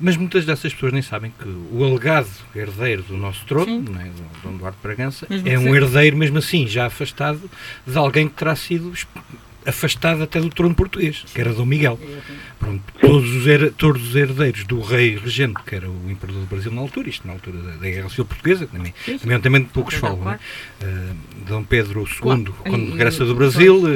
[0.00, 3.80] Mas muitas dessas pessoas nem sabem que o alegado herdeiro do nosso trono, Sim.
[3.80, 7.50] não é, do Dom Duarte Bragança, Mesmo é um seja- herdeiro mesmo assim, já afastado
[7.84, 8.92] de alguém que terá sido
[9.68, 11.98] afastado até do trono português, que era Dom Miguel.
[12.58, 16.46] Pronto, todos, os her- todos os herdeiros do rei regente, que era o imperador do
[16.48, 19.18] Brasil na altura, isto na altura da, da Guerra Civil Portuguesa, que também, Sim, sim.
[19.18, 20.38] também, também poucos falam, né?
[20.82, 21.16] Uh,
[21.48, 22.54] Dom Pedro II, Claro.
[22.62, 23.88] quando regressa do Brasil, uh,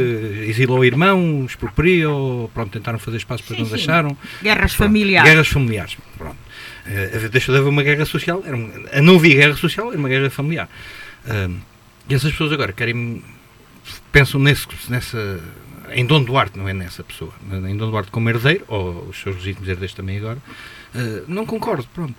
[0.44, 3.72] exilou o irmão, expropriou, pronto, tentaram fazer espaço para não sim.
[3.72, 4.16] deixaram.
[4.42, 5.30] Guerras Pronto, familiares.
[5.30, 6.36] Guerras familiares, pronto.
[6.86, 9.98] Uh, deixou de haver uma guerra social, era uma, a não havia guerra social, era
[9.98, 10.68] uma guerra familiar.
[11.26, 11.54] Uh,
[12.08, 13.22] e essas pessoas agora querem,
[14.10, 15.40] pensam nesse, nessa,
[15.94, 17.32] em Dom Duarte, não é nessa pessoa,
[17.68, 20.38] em Dom Duarte como herdeiro, ou os seus legítimos herdeiros também agora,
[20.94, 22.14] Uh, não concordo, pronto.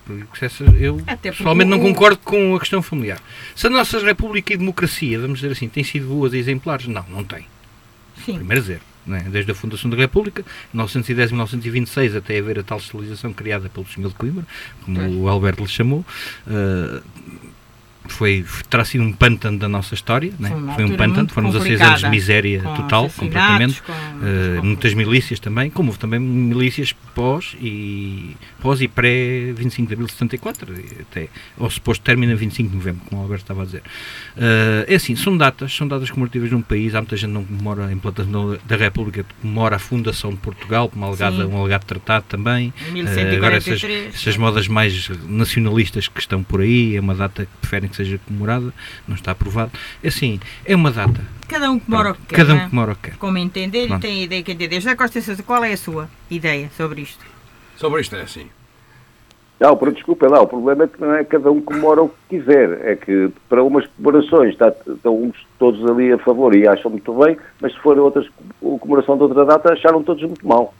[0.79, 3.21] Eu pessoalmente não concordo com a questão familiar.
[3.55, 7.05] Se a nossa República e democracia, vamos dizer assim, têm sido boas e exemplares, não,
[7.07, 7.45] não tem.
[8.25, 8.37] Sim.
[8.37, 8.81] Primeiro zero.
[9.05, 9.27] Né?
[9.29, 13.85] Desde a fundação da República, 1910 e 1926, até haver a tal estilização criada pelo
[13.85, 14.45] senhor de Coimbra,
[14.83, 15.13] como Pois.
[15.13, 16.05] o Alberto lhe chamou,
[16.47, 17.03] uh,
[18.13, 20.49] foi, terá sido um pântano da nossa história, né?
[20.75, 24.65] Foi uma um pântano, foram 16 complicada, anos de miséria total, completamente, com- Uh, com-
[24.67, 30.13] muitas milícias também, como houve também milícias pós e, pós e pré-25 de abril de
[30.13, 31.27] 74, e até
[31.59, 33.81] ao suposto término a 25 de novembro, como o Alberto estava a dizer.
[34.37, 37.43] Uh, é assim, são datas, são datas comemorativas num país, há muita gente que não
[37.43, 42.25] comemora a implantação da República, comemora a fundação de Portugal, como alegada, um alegado tratado
[42.29, 42.73] também.
[42.89, 44.15] Uh, agora essas, 1143.
[44.15, 48.02] essas modas mais nacionalistas que estão por aí, é uma data que preferem que seja
[48.25, 48.73] comemorada,
[49.07, 49.71] não está aprovado.
[50.03, 51.21] É assim, é uma data.
[51.47, 52.35] Cada um que mora o que quer.
[52.37, 52.69] Cada um é?
[52.69, 53.17] que mora o que quer.
[53.17, 54.01] Como entender e Pronto.
[54.01, 54.81] tem a ideia que entender.
[54.81, 57.23] Já Costa Sousa, qual é a sua ideia sobre isto?
[57.77, 58.47] Sobre isto é assim.
[59.59, 62.37] Não, por desculpa lá, o problema é que não é cada um comemora o que
[62.39, 62.81] quiser.
[62.85, 67.13] É que para umas comemorações está, estão uns todos ali a favor e acham muito
[67.13, 70.73] bem, mas se for outras, a comemoração de outra data acharam todos muito mal.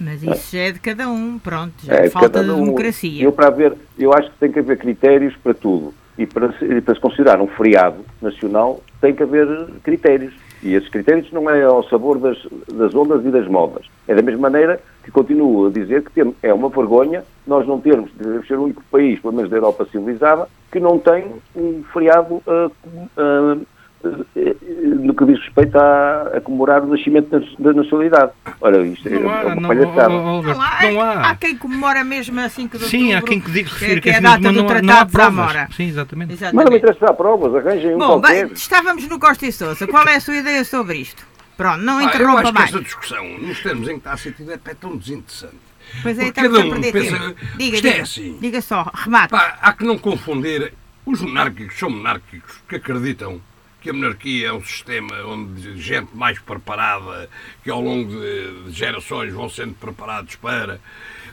[0.00, 1.74] Mas isso já é de cada um, pronto.
[1.84, 3.22] Já É, falta de um- democracia.
[3.22, 5.92] Eu, para haver, eu acho que tem que haver critérios para tudo.
[6.20, 9.48] E para, se- para se considerar um feriado nacional, tem que haver
[9.82, 10.34] critérios.
[10.62, 12.36] E esses critérios não é ao sabor das,
[12.70, 13.86] das ondas e das modas.
[14.06, 17.80] É da mesma maneira que continuo a dizer que tem, é uma vergonha nós não
[17.80, 21.24] termos, devemos ser o único país, pelo menos da Europa civilizada, que não tem
[21.56, 22.70] um feriado ah,
[23.16, 23.56] eh,
[24.04, 28.32] no que diz respeito a, a comemorar o nascimento da, da nacionalidade.
[28.60, 30.12] Ora, isto é, Não é há, uma não, palhaçada.
[30.14, 31.30] Alberto, Não há, não há.
[31.30, 34.12] há quem comemora mesmo a 5 de Sim, há quem que diga, que, que é
[34.12, 35.34] a assim, data mas do não, Tratado não de provas.
[35.34, 35.68] Zamora.
[35.76, 36.30] Sim, exatamente.
[36.32, 36.76] Mas não me Exatamente.
[36.78, 38.44] interessa a provas, arranjem um Bom, qualquer.
[38.46, 39.86] bem, estávamos no Costa e Sousa.
[39.86, 41.26] Qual é a sua ideia sobre isto?
[41.56, 42.70] Pronto, não Ah, eu interrompa acho que mais.
[42.70, 45.56] esta discussão, nos termos em que está a ser tida, é tão desinteressante.
[46.02, 47.34] Pois é, Porque estamos a perder pensa- tempo.
[47.58, 48.38] Diga, isto é diga, assim.
[48.40, 49.30] diga só, remate.
[49.30, 50.72] Pá, há que não confundir.
[51.04, 53.40] Os monárquicos são monárquicos que acreditam
[53.80, 57.28] que a monarquia é um sistema onde gente mais preparada,
[57.64, 60.80] que ao longo de, gerações vão sendo preparados para.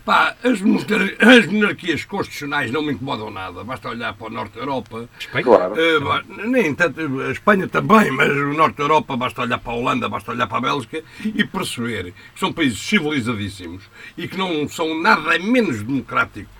[0.06, 3.62] Pá, as, monar- as monarquias constitucionais não me incomodam nada.
[3.66, 5.10] Basta olhar para o Norte da Europa.
[5.20, 5.44] Espanha?
[5.44, 5.76] Claro.
[6.02, 9.76] Ba- nem tanto, a Espanha também, mas o Norte da Europa, basta olhar para a
[9.76, 13.84] Holanda, basta olhar para a Bélgica e perceber que são países civilizadíssimos
[14.18, 16.56] e que não são nada menos democráticos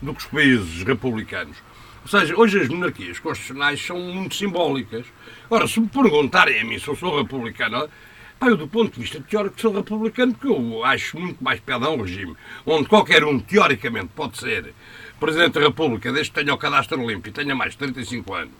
[0.00, 1.56] do que os países republicanos.
[2.02, 5.06] Ou seja, hoje as monarquias constitucionais são muito simbólicas.
[5.48, 7.88] Ora, se me perguntarem a mim se eu sou republicano,
[8.38, 11.90] pá, eu do ponto de vista teórico sou republicano porque eu acho muito mais a
[11.90, 12.36] um regime
[12.66, 14.74] onde qualquer um, teoricamente, pode ser
[15.22, 18.54] Presidente da República, desde que tenha o cadastro limpo e tenha mais de 35 anos.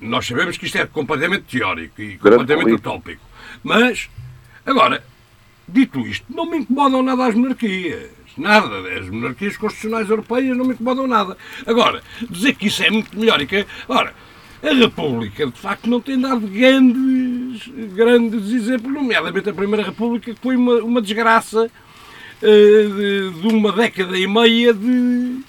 [0.00, 3.22] Nós sabemos que isto é completamente teórico e completamente utópico.
[3.62, 4.10] Mas,
[4.66, 5.04] agora,
[5.68, 8.10] dito isto, não me incomodam nada as monarquias.
[8.36, 8.76] Nada.
[8.98, 11.36] As monarquias constitucionais europeias não me incomodam nada.
[11.66, 13.66] Agora, dizer que isso é muito melhor e que.
[13.88, 14.14] Ora,
[14.62, 20.40] a República, de facto, não tem dado grandes, grandes exemplos, nomeadamente a Primeira República, que
[20.40, 21.70] foi uma, uma desgraça
[22.42, 25.40] eh, de, de uma década e meia de.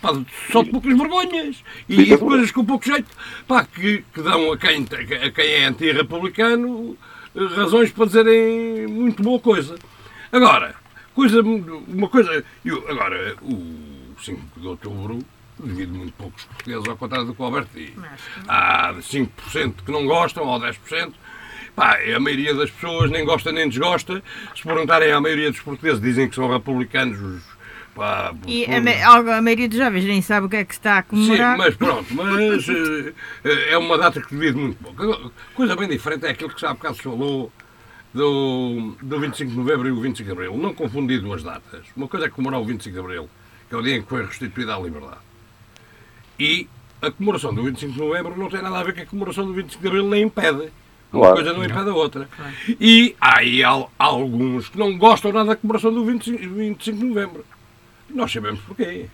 [0.00, 0.10] pá,
[0.50, 3.08] só de poucas vergonhas e, e coisas com pouco jeito
[3.46, 6.96] pá, que, que dão a quem, a quem é anti-republicano
[7.34, 9.76] eh, razões para dizerem muito boa coisa.
[10.32, 10.74] Agora,
[11.18, 12.44] coisa, uma coisa.
[12.64, 15.18] eu- agora, o 5 de outubro
[15.58, 17.90] devido muito poucos portugueses, ao contrário do que o Alberto diz.
[18.46, 21.14] Há 5% que não gostam, ou 10%.
[21.74, 24.22] Pá, a maioria das pessoas nem gosta nem desgosta.
[24.56, 27.20] Se perguntarem à maioria dos portugueses, dizem que são republicanos.
[27.20, 27.42] Os,
[27.94, 30.74] pá, E por- a, ma- a maioria dos jovens nem sabe o que é que
[30.74, 31.58] se está a Sim, comemorar.
[31.58, 33.12] mas pronto, mas eh,
[33.44, 35.32] eh, é uma data que devido muito pouco.
[35.54, 37.52] Coisa bem diferente é aquilo que já há bocado se falou
[38.18, 40.56] do, do 25 de novembro e o 25 de abril.
[40.58, 41.86] Não confundir duas datas.
[41.96, 43.28] Uma coisa é comemorar o 25 de abril,
[43.68, 45.18] que é o dia em que foi restituída a liberdade.
[46.38, 46.68] E
[47.00, 49.52] a comemoração do 25 de novembro não tem nada a ver com a comemoração do
[49.54, 50.70] 25 de abril, nem impede.
[51.10, 51.34] Uma Claro.
[51.36, 52.28] coisa não impede a outra.
[52.80, 57.04] E há aí al- alguns que não gostam nada da comemoração do 25, 25 de
[57.04, 57.44] novembro.
[58.10, 59.06] Nós sabemos porquê.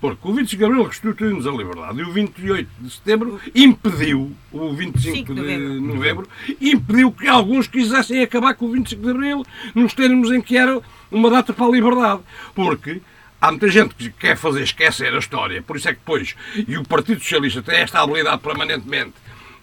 [0.00, 4.72] Porque o 25 de Abril restituiu-nos a liberdade e o 28 de Setembro impediu, o
[4.74, 6.28] 25 5 de novembro.
[6.60, 10.80] Impediu que alguns quisessem acabar com o 25 de Abril nos termos em que era
[11.10, 12.20] uma data para a liberdade.
[12.54, 13.00] Porque
[13.40, 16.76] há muita gente que quer fazer esquecer a história, por isso é que depois, e
[16.76, 19.14] o Partido Socialista tem esta habilidade permanentemente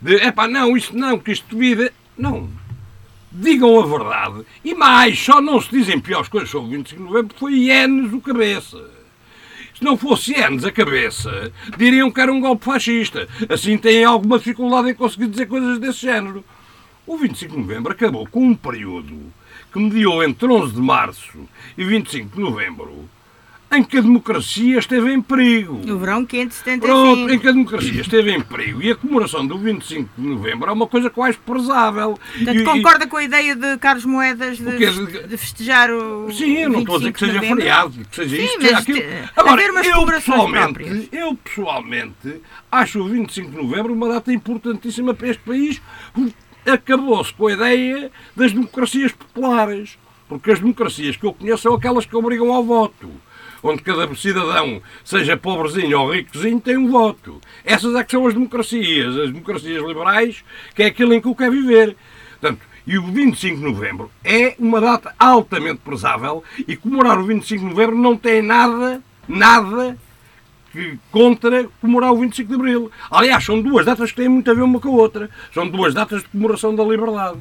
[0.01, 1.91] de, epá, não, isto não, que isto devia...
[2.17, 2.49] Não,
[3.31, 4.45] digam a verdade.
[4.63, 8.13] E mais, só não se dizem piores coisas sobre o 25 de novembro, foi ienes
[8.13, 9.02] o cabeça.
[9.83, 13.27] Se não fosse ienes a cabeça, diriam que era um golpe fascista.
[13.49, 16.41] Assim têm alguma dificuldade em conseguir dizer coisas desse género.
[17.05, 19.13] O 25 de novembro acabou com um período
[19.73, 21.37] que mediou entre 11 de março
[21.77, 23.09] e 25 de novembro
[23.75, 25.81] em que a democracia esteve em perigo.
[25.91, 26.87] O verão quente de 75.
[26.87, 30.69] Pronto, em que a democracia esteve em perigo e a comemoração do 25 de novembro
[30.69, 32.19] é uma coisa quase prezável.
[32.35, 36.29] Portanto, E- concorda com a ideia de Carlos Moedas de, feste- de festejar o.
[36.29, 37.57] e- Sim, eu não estou a dizer que 25 de seja novembro?
[37.57, 38.99] feriado, que seja Sim, isto, que seja mas aquilo.
[39.35, 40.23] Agora, eu próprias.
[40.23, 45.81] pessoalmente, eu pessoalmente acho o 25 de novembro uma data importantíssima para este país.
[46.65, 49.97] Acabou-se com a ideia das democracias populares.
[50.29, 53.09] Porque as democracias que eu conheço são aquelas que obrigam ao voto.
[53.63, 57.39] Onde cada cidadão, seja pobrezinho ou ricozinho, tem um voto.
[57.63, 59.17] Essas é que são as democracias.
[59.17, 60.43] As democracias liberais,
[60.75, 61.95] que é aquilo em que eu quero viver.
[62.41, 67.63] Portanto, e o 25 de novembro é uma data altamente prezável e comemorar o 25
[67.63, 69.97] de novembro não tem nada, nada
[70.73, 72.91] que contra comemorar o 25 de Abril.
[73.09, 75.29] Aliás, são duas datas que têm muito a ver uma com a outra.
[75.53, 77.37] São duas datas de comemoração da liberdade.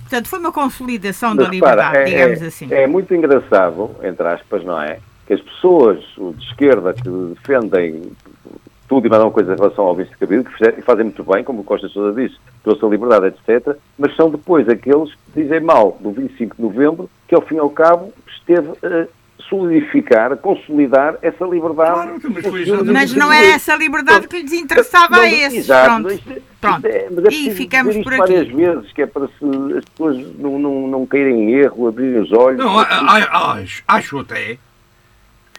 [0.00, 2.68] Portanto, foi uma consolidação Mas da repara, liberdade, é, digamos é- assim.
[2.70, 4.98] é muito engraçado, entre aspas, não é?
[5.26, 8.12] Que as pessoas de esquerda que defendem
[8.88, 11.42] tudo e mais uma coisa em relação ao 25 de Abril, que fazem muito bem,
[11.42, 15.60] como o Costa Sousa disse, trouxe a liberdade, etc., mas são depois aqueles que dizem
[15.60, 19.06] mal do 25 de Novembro, que ao fim e ao cabo esteve a
[19.48, 21.92] solidificar, a consolidar essa liberdade.
[21.94, 25.28] Claro, mas foi Os exatamente Mas não 25 essa liberdade que lhes interessava não, a
[25.30, 25.58] esses.
[25.58, 26.12] Exato, Pronto.
[26.12, 26.86] isto- isto Pronto.
[26.86, 28.18] é- mas é E ficamos por aqui.
[28.18, 29.44] várias vezes, que é para se
[29.78, 32.58] as pessoas não, não, não caírem em erro, abrirem os olhos.
[32.58, 34.58] Não, a- a- acho, acho até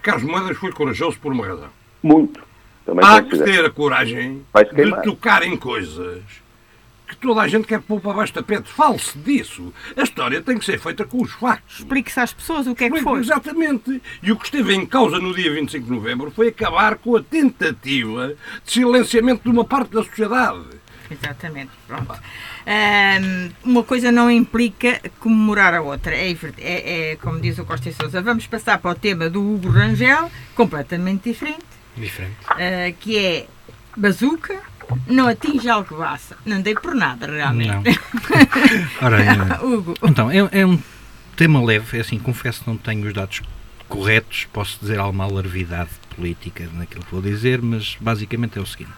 [0.05, 1.69] Carlos Moedas foi corajoso por uma razão.
[2.03, 2.39] Muito.
[2.85, 6.21] Também Há que ter a coragem de tocar em coisas
[7.07, 8.71] que toda a gente quer pôr para baixo do tapete.
[8.71, 9.73] Fale-se disso.
[9.97, 11.79] A história tem que ser feita com os factos.
[11.79, 13.19] Explique-se às pessoas o que é que foi.
[13.19, 13.99] Exatamente.
[14.21, 17.23] E o que esteve em causa no dia 25 de novembro foi acabar com a
[17.23, 20.65] tentativa de silenciamento de uma parte da sociedade.
[21.09, 22.13] Exatamente, pronto.
[23.63, 26.15] Uma coisa não implica comemorar a outra.
[26.15, 28.21] É, é, é como diz o Costa e Sousa.
[28.21, 31.63] Vamos passar para o tema do Hugo Rangel, completamente diferente,
[31.95, 32.35] Diferente.
[32.49, 33.47] ah, que é
[33.95, 34.59] bazuca,
[35.07, 36.35] não atinge alcobaça.
[36.45, 37.69] Não dei por nada, realmente.
[37.69, 37.83] Não.
[39.01, 40.79] Ora, eh, Hugo, Então, é, é um
[41.35, 43.41] tema leve, é assim, confesso que não tenho os dados
[43.87, 48.93] corretos, posso dizer alguma alarvidade política naquilo que vou dizer, mas basicamente é o seguinte.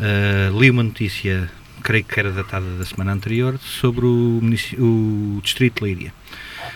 [0.00, 1.50] Ah, li uma notícia,
[1.82, 4.40] creio que era datada da semana anterior, sobre o,
[4.78, 6.14] o Distrito de Leiria.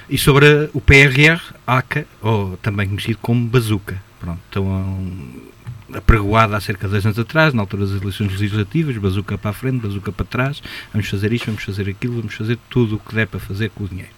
[0.08, 4.02] E sobre a- o PRR, ACA, ou também conhecido como Bazuca.
[4.20, 5.18] Pronto, então,
[5.94, 9.54] apregoada há cerca de dois anos atrás, na altura das eleições legislativas, bazuca para a
[9.54, 13.14] frente, bazuca para trás, vamos fazer isto, vamos fazer aquilo, vamos fazer tudo o que
[13.14, 14.10] der para fazer com o dinheiro.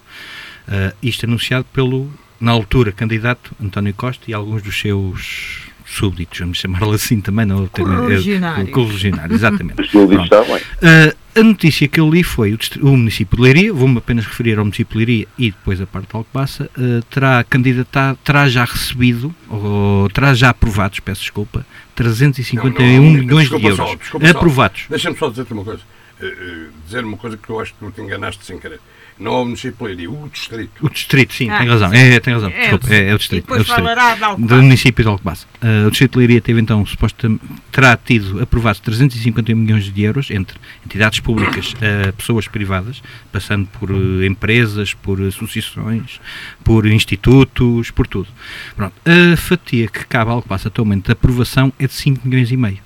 [0.67, 6.57] Ah, isto anunciado pelo, na altura, candidato António Costa e alguns dos seus súbditos, vamos
[6.57, 8.69] chamá-lo assim também, não ter Correligionários.
[8.71, 9.89] Correligionários, exatamente.
[9.89, 10.21] Pronto.
[10.23, 10.61] está bem.
[10.81, 14.57] Ah, a notícia que eu li foi o, o município de Leiria, vou-me apenas referir
[14.57, 18.65] ao município de Leiria e depois a parte de Alcobaça, ah, terá candidatado, terá já
[18.65, 23.99] recebido, ou terá já aprovados, peço desculpa, 351 Não, não, milhões desculpa de só, euros.
[23.99, 24.37] desculpa só.
[24.37, 24.83] aprovados.
[24.89, 25.81] Deixa-me só dizer-te uma coisa.
[26.21, 28.79] Eh, eh, dizer uma coisa que eu acho que tu te enganaste sem querer.
[29.21, 30.71] Não é o município de Leiria, o distrito.
[30.85, 31.89] O distrito, sim, Ah, tem razão.
[31.91, 31.95] sim.
[31.97, 32.49] É, tem razão.
[32.49, 33.41] É Desculpa, é, é o E distrito.
[33.43, 33.85] depois é o distrito.
[33.85, 34.61] falará de do alcobaça.
[34.61, 35.45] município de Alcobaça.
[35.61, 40.31] Uh, o Distrito de Leiria teve então, supostamente, terá tido aprovados 350 milhões de euros
[40.31, 41.73] entre entidades públicas
[42.07, 46.19] a pessoas privadas, passando por uh, empresas, por associações,
[46.63, 48.27] por institutos, por tudo.
[48.75, 48.93] Pronto.
[49.05, 52.79] A fatia que cabe a Alcobaça atualmente de aprovação é de 5 milhões e meio.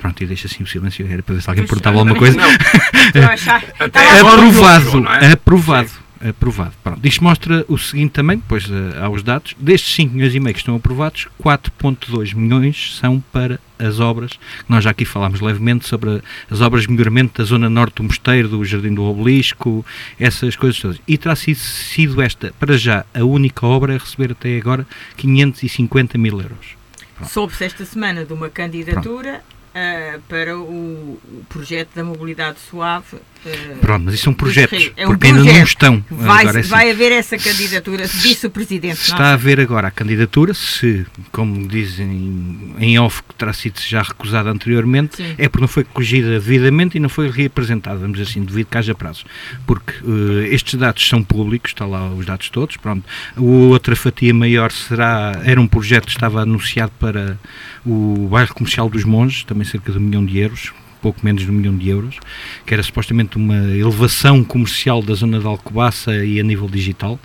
[0.00, 2.36] Pronto, e deixa assim o silêncio, era para ver se alguém perguntava alguma coisa.
[2.36, 2.48] Não,
[3.30, 5.32] achar- Até Estava a- agora aprovado, não, não é?
[5.32, 5.90] aprovado,
[6.26, 6.72] aprovado.
[6.82, 7.06] Pronto.
[7.06, 10.54] Isto mostra o seguinte também, depois eh, há os dados, destes 5 milhões e meio
[10.54, 14.32] que estão aprovados, 4.2 milhões são para as obras,
[14.68, 18.48] nós já aqui falámos levemente sobre as obras de melhoramento da zona norte do Mosteiro,
[18.48, 19.84] do Jardim do Obelisco,
[20.18, 20.98] essas coisas todas.
[21.06, 24.86] E terá sido, sido esta, para já, a única obra a receber até agora
[25.16, 26.80] 550 mil euros.
[27.28, 29.42] Soube-se esta semana de uma candidatura
[29.74, 33.04] ah, para o, o projeto da mobilidade suave.
[33.46, 34.92] ah, Pronto, mas isso são projetos, Rio.
[34.96, 35.66] É um porque ainda não projeto.
[35.68, 36.04] estão.
[36.10, 38.96] Vai, Agora é vai haver essa candidatura, disse o Presidente.
[38.96, 39.44] Se está a sei.
[39.46, 45.16] ver agora a candidatura, se, como dizem em off, que terá sido já recusada anteriormente,
[45.16, 45.34] Sim.
[45.38, 48.76] é porque não foi corrigida devidamente e não foi reapresentada, vamos dizer assim, devido que
[48.78, 49.24] haja prazos.
[49.66, 53.04] Porque eh, estes dados são públicos, está lá os dados todos, pronto.
[53.36, 57.38] A outra fatia maior será, era um projeto que estava anunciado para
[57.86, 61.50] o bairro comercial dos Monges, também cerca de um milhão de euros, pouco menos de
[61.50, 62.18] um milhão de euros,
[62.66, 67.18] que era supostamente uma elevação comercial da zona de Alcobaça e a nível digital.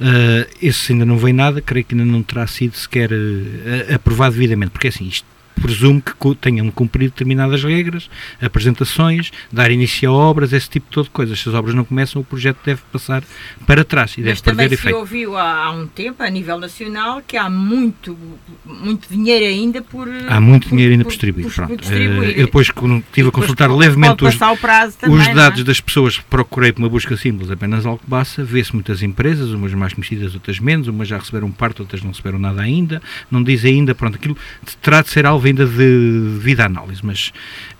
[0.00, 4.34] Uh, esse ainda não vem nada, creio que ainda não terá sido sequer uh, aprovado
[4.34, 5.26] devidamente, porque assim, isto
[5.60, 11.40] presumo que tenham cumprido determinadas regras, apresentações, dar início a obras, esse tipo de coisas.
[11.40, 13.22] Se as obras não começam, o projeto deve passar
[13.66, 14.94] para trás e Mas deve perder também efeito.
[14.94, 18.16] se ouviu há, há, um tempo, a nível nacional, que há muito,
[18.64, 20.08] muito dinheiro ainda por.
[20.28, 21.46] Há muito dinheiro ainda por, distribuir.
[21.46, 22.36] Por, por distribuir.
[22.36, 25.64] Uh, eu depois estive a consultar levemente os, também, os, dados é?
[25.64, 29.92] das pessoas que procurei por uma busca simples apenas Alcobaça, vê-se muitas empresas, umas mais
[29.92, 33.00] conhecidas, outras menos, umas já receberam parte, outras não receberam nada ainda,
[33.30, 34.36] não diz ainda, pronto, aquilo
[34.82, 37.32] terá de ser alvo ainda de vida análise, mas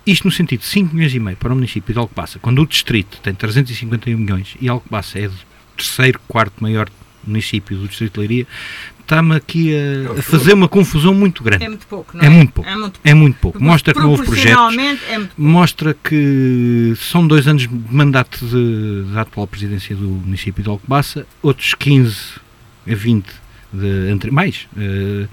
[0.07, 2.67] isto no sentido de 5 milhões e meio para o município de Alcobaça, quando o
[2.67, 5.33] distrito tem 351 milhões e Alcobaça é o
[5.77, 6.89] terceiro, quarto maior
[7.27, 8.47] município do distrito de Leiria,
[9.01, 11.65] está-me aqui a, a, fazer uma confusão muito grande.
[11.65, 12.27] É muito pouco, não é?
[12.27, 12.71] É muito pouco.
[12.71, 13.09] É muito pouco.
[13.09, 13.63] É muito pouco.
[13.63, 14.77] Mostra que não houve projetos.
[14.77, 20.69] É mostra que são dois anos de mandato de, da atual presidência do município de
[20.69, 22.17] Alcobaça, outros 15
[22.87, 23.44] a 20
[23.75, 25.29] de, entre, mais uh,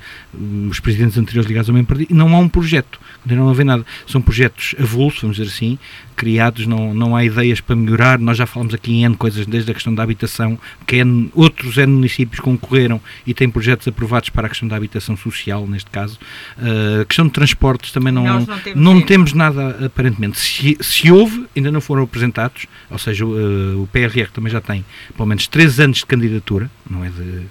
[0.70, 3.86] os presidentes anteriores ligados ao mesmo partido, não há um projeto, não há nada.
[4.08, 5.78] São projetos avulsos, vamos dizer assim,
[6.16, 8.20] criados, não, não há ideias para melhorar.
[8.20, 11.78] Nós já falamos aqui em N coisas, desde a questão da habitação, que N, outros
[11.78, 16.20] N municípios concorreram e têm projetos aprovados para a questão da habitação social, neste caso.
[16.58, 20.40] Uh, a questão de transportes também não, não temos, não temos nada, aparentemente.
[20.40, 24.86] Se, se houve, ainda não foram apresentados, ou seja, uh, o PRR também já tem
[25.16, 27.46] pelo menos 3 anos de candidatura, não é de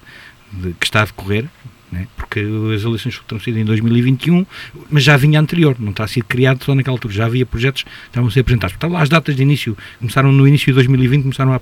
[0.51, 1.48] de, que está a decorrer,
[1.91, 2.07] né?
[2.16, 2.41] porque
[2.74, 4.47] as eleições terão sido em 2021,
[4.91, 7.82] mas já vinha anterior, não está a ser criado só naquela altura, já havia projetos
[7.82, 8.76] que estavam a ser apresentados.
[8.76, 11.61] Portanto, as datas de início, começaram no início de 2020, começaram a,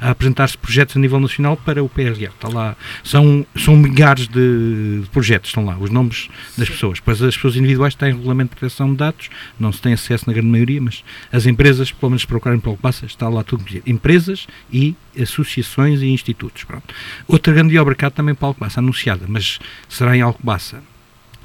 [0.00, 2.24] a apresentar-se projetos a nível nacional para o PRR.
[2.24, 7.00] Está lá, são, são milhares de, de projetos, estão lá, os nomes das pessoas.
[7.00, 10.32] Pois as pessoas individuais têm regulamento de proteção de dados, não se tem acesso na
[10.32, 11.02] grande maioria, mas
[11.32, 13.64] as empresas, pelo menos procurarem pelo que passa, está lá tudo.
[13.86, 16.64] Empresas e associações e institutos.
[16.64, 16.94] Pronto.
[17.26, 19.58] Outra grande obra há também para Alcobaça, anunciada, mas
[19.88, 20.82] será em Alcobaça.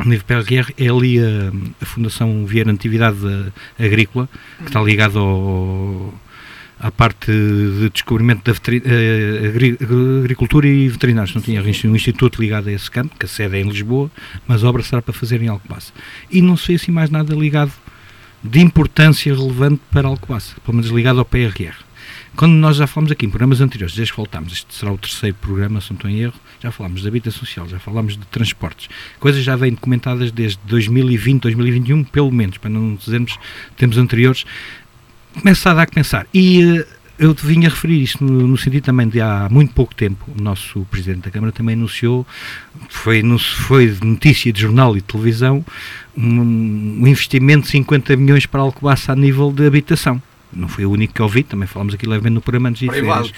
[0.04, 1.52] Nível PRR é ali a,
[1.82, 3.18] a Fundação Vieira Natividade
[3.80, 4.28] Agrícola,
[4.60, 5.20] que está ligada
[6.80, 8.58] à parte de descobrimento da
[9.48, 9.78] agri,
[10.22, 11.34] agricultura e veterinários.
[11.34, 14.12] Não tinha um instituto ligado a esse campo, que a sede é em Lisboa,
[14.46, 15.94] mas a obra será para fazer em Alcobaça.
[16.30, 17.72] E não sei assim mais nada ligado
[18.44, 21.85] de importância relevante para Alcobaça, pelo menos ligado ao PRR.
[22.36, 25.38] Quando nós já falamos aqui em programas anteriores, desde que voltámos, este será o terceiro
[25.40, 28.90] programa, se não estou em erro, já falámos de habitação social, já falámos de transportes.
[29.22, 33.38] Coisas já vêm documentadas desde 2020, 2021, pelo menos, para não dizermos
[33.78, 34.46] tempos anteriores.
[35.34, 36.28] Começa a dar que pensar.
[36.34, 36.86] E uh,
[37.18, 40.42] eu vinha a referir isto no, no, sentido também de há muito pouco tempo, o
[40.42, 42.28] nosso Presidente da Câmara também anunciou,
[42.90, 45.66] foi, foi notícia de jornal e televisão,
[46.18, 50.22] um, um investimento de 50 milhões para Alcobaça a nível de habitação
[50.56, 53.30] não foi o único que ouvi, também falámos aqui levemente no programa antes de Privado.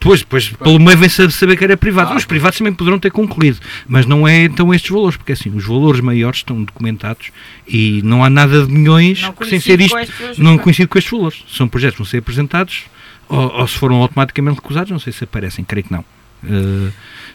[0.00, 2.12] Pois, depois, pelo meio vem saber que era privado.
[2.12, 5.50] Ah, Os privados também poderão ter concluído, mas não é então estes valores, porque assim,
[5.54, 7.30] os valores maiores estão documentados
[7.66, 9.96] e não há nada de milhões sem ser isto,
[10.36, 11.44] não coincide com estes valores.
[11.48, 12.84] São projetos que vão ser apresentados
[13.28, 16.04] ou, ou, se foram automaticamente recusados, não sei se aparecem, creio que não.
[16.42, 16.92] Uh,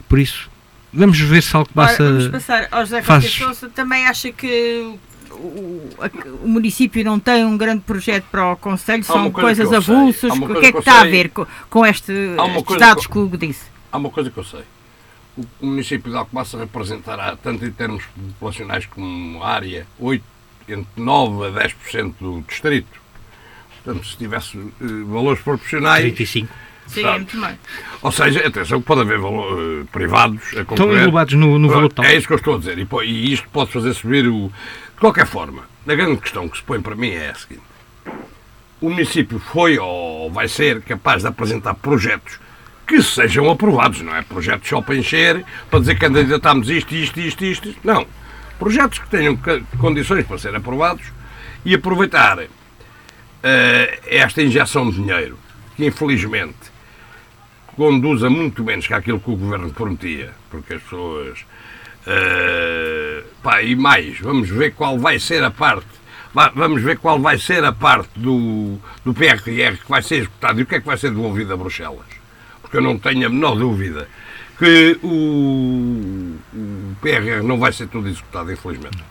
[0.07, 0.49] por isso,
[0.93, 2.03] vamos ver se algo passa.
[2.03, 3.31] Ora, vamos passar ao José faz...
[3.31, 4.93] Sousa, também acha que
[5.39, 5.89] o,
[6.43, 10.31] o, município não tem um grande projeto para o Conselho, são coisa coisas avulsas.
[10.31, 13.23] O que é que, que está a ver com, com este, estes dados que o
[13.23, 13.65] Hugo disse?
[13.91, 14.63] Há uma coisa que eu sei.
[15.37, 20.23] O, o município de Alcobaça representará, tanto em termos populacionais como área, 8,
[20.67, 22.99] entre 9% a 10% do distrito.
[23.83, 26.01] Portanto, se tivesse uh, valores proporcionais.
[26.01, 26.53] 35.
[26.89, 27.55] Sim, é muito mais.
[28.01, 30.71] Ou seja, atenção, pode haver valor, uh, privados a concorrer.
[30.71, 32.05] Estão englobados no, no valor total.
[32.05, 32.79] É isso que eu estou a dizer.
[32.79, 34.51] E, e isto pode fazer subir o,
[34.99, 37.63] de qualquer forma, a grande questão que se põe para mim é a seguinte.
[38.81, 42.37] O município foi ou vai ser capaz de apresentar projetos
[42.85, 47.17] que sejam aprovados, não é projetos só para encher, para dizer que candidatámos isto, isto,
[47.17, 47.75] isto, isto.
[47.81, 48.05] Não.
[48.59, 49.39] Projetos que tenham
[49.77, 51.05] condições para serem aprovados
[51.63, 52.47] e aproveitar uh,
[54.05, 55.39] esta injeção de dinheiro,
[55.77, 56.57] que infelizmente
[57.77, 61.45] conduz a muito menos que aquilo que o governo prometia, porque as pessoas
[62.09, 65.87] Uh, pá, e mais, vamos ver qual vai ser a parte.
[66.55, 70.63] Vamos ver qual vai ser a parte do, do PRR que vai ser executado e
[70.63, 72.05] o que é que vai ser devolvido a Bruxelas.
[72.61, 74.07] Porque eu não tenho a menor dúvida
[74.57, 79.03] que o, o PRR não vai ser tudo executado, infelizmente.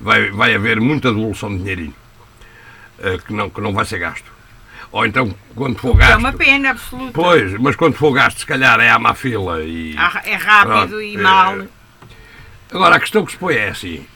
[0.00, 1.94] Vai, vai haver muita devolução de dinheirinho
[2.98, 4.30] uh, que, não, que não vai ser gasto.
[4.90, 6.12] Ou então, quando for gasto.
[6.12, 7.12] É uma pena absoluta.
[7.12, 9.96] Pois, mas quando for gasto, se calhar é à má fila e.
[10.24, 11.60] É rápido e mal.
[11.60, 11.81] É,
[12.72, 14.06] Agora, a questão que se põe é assim.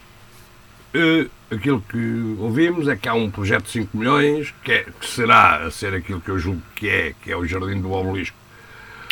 [0.95, 5.07] Uh, aquilo que ouvimos é que há um projeto de 5 milhões, que, é, que,
[5.07, 8.37] será a ser aquilo que eu julgo que é, que é o Jardim do Obelisco.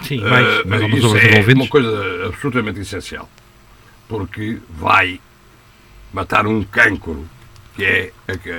[0.03, 3.29] Sim, mais, uh, mais isso é uma coisa absolutamente essencial.
[4.09, 5.21] Porque vai
[6.13, 7.29] matar um cancro,
[7.77, 8.13] que é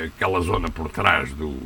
[0.06, 1.58] aquela zona por trás do,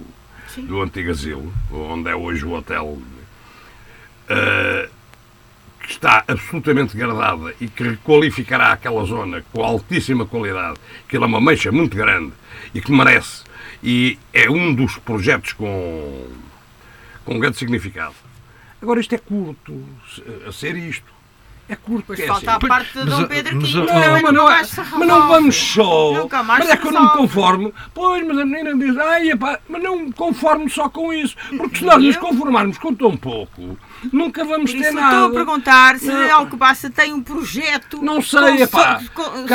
[0.58, 4.89] do antigo asilo, onde é hoje o hotel, uh,
[6.00, 10.80] está absolutamente degradada e que requalificará aquela zona com altíssima qualidade,
[11.10, 12.32] que é uma mancha muito grande
[12.74, 13.44] e que merece,
[13.84, 16.28] e é um dos projetos com,
[17.26, 18.16] com grande significado.
[18.82, 19.86] Agora, isto é curto,
[20.48, 21.19] a ser isto.
[21.70, 22.06] É curto.
[22.08, 22.66] Pois é falta assim.
[22.66, 23.80] a parte de Dom Pedro mas, V.
[23.80, 26.28] oh, Não, mas não, mas não vamos só.
[26.48, 27.74] Mas é que eu não me conformo.
[27.94, 31.36] Pois, mas a menina diz, ai, epá, mas não me conformo só com isso.
[31.56, 33.78] Porque se nós nos conformarmos com tão pouco,
[34.12, 35.16] nunca vamos ter nada.
[35.16, 36.40] estou a perguntar se Não.
[36.40, 39.00] Alcobaça tem um projeto Não sei, epá.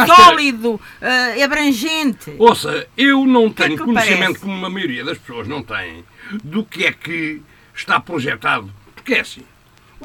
[0.07, 2.33] sólido, eh, abrangente.
[2.39, 4.39] Ouça, eu não que é tenho que conhecimento, parece?
[4.39, 6.05] como a maioria das pessoas não tem,
[6.45, 7.43] do que é que
[7.75, 8.71] está projetado.
[8.95, 9.43] Porque é assim.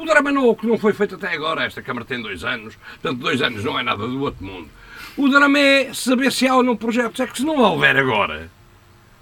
[0.00, 1.64] O drama não, que não foi feito até agora.
[1.64, 2.74] Esta Câmara tem dois anos.
[2.76, 4.68] Portanto, dois anos não é nada do outro mundo.
[5.16, 7.20] O drama é saber se há ou não projetos.
[7.20, 8.50] É que se não houver agora,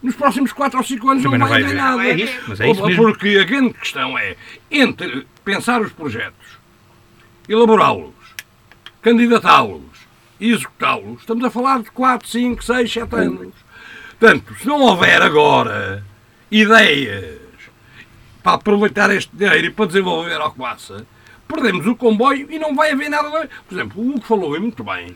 [0.01, 2.05] nos próximos 4 ou 5 anos Também não vai haver nada.
[2.05, 3.03] É isso, mas é isso mesmo.
[3.03, 4.37] Porque a grande questão é,
[4.71, 6.59] entre pensar os projetos,
[7.49, 8.15] elaborá-los,
[9.03, 9.83] candidatá-los
[10.39, 13.55] e executá-los, estamos a falar de 4, 5, 6, 7 anos.
[14.21, 16.05] Portanto, se não houver agora
[16.51, 17.48] ideias
[18.49, 21.07] para aproveitar este dinheiro e para desenvolver a Alcobaça,
[21.47, 23.29] perdemos o comboio e não vai haver nada.
[23.69, 25.15] Por exemplo, o Hugo falou e muito bem.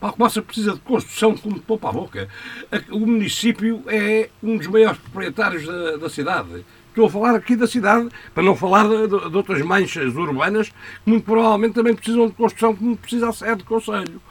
[0.00, 2.28] A Alcobaça precisa de construção como de poupa à boca.
[2.72, 6.64] A- O município é um dos maiores proprietários da, da cidade.
[6.88, 10.74] Estou a falar aqui da cidade, para não falar de- de outras manchas urbanas, que
[11.10, 14.22] muito provavelmente também precisam de construção, como precisa a sede do Conselho.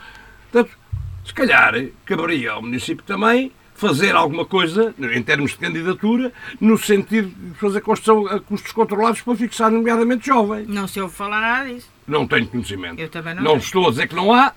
[0.51, 0.75] Portanto,
[1.23, 1.73] se calhar
[2.05, 7.81] caberia ao município também fazer alguma coisa, em termos de candidatura, no sentido de fazer
[7.81, 10.67] construção a custos controlados para fixar, nomeadamente, jovens.
[10.67, 11.87] Não se ouve falar nada disso.
[12.07, 12.99] Não tenho conhecimento.
[12.99, 13.61] Eu também não Não tenho.
[13.63, 14.53] estou a dizer que não há.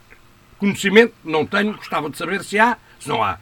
[0.59, 1.75] Conhecimento, não tenho.
[1.77, 3.39] Gostava de saber se há, se não há.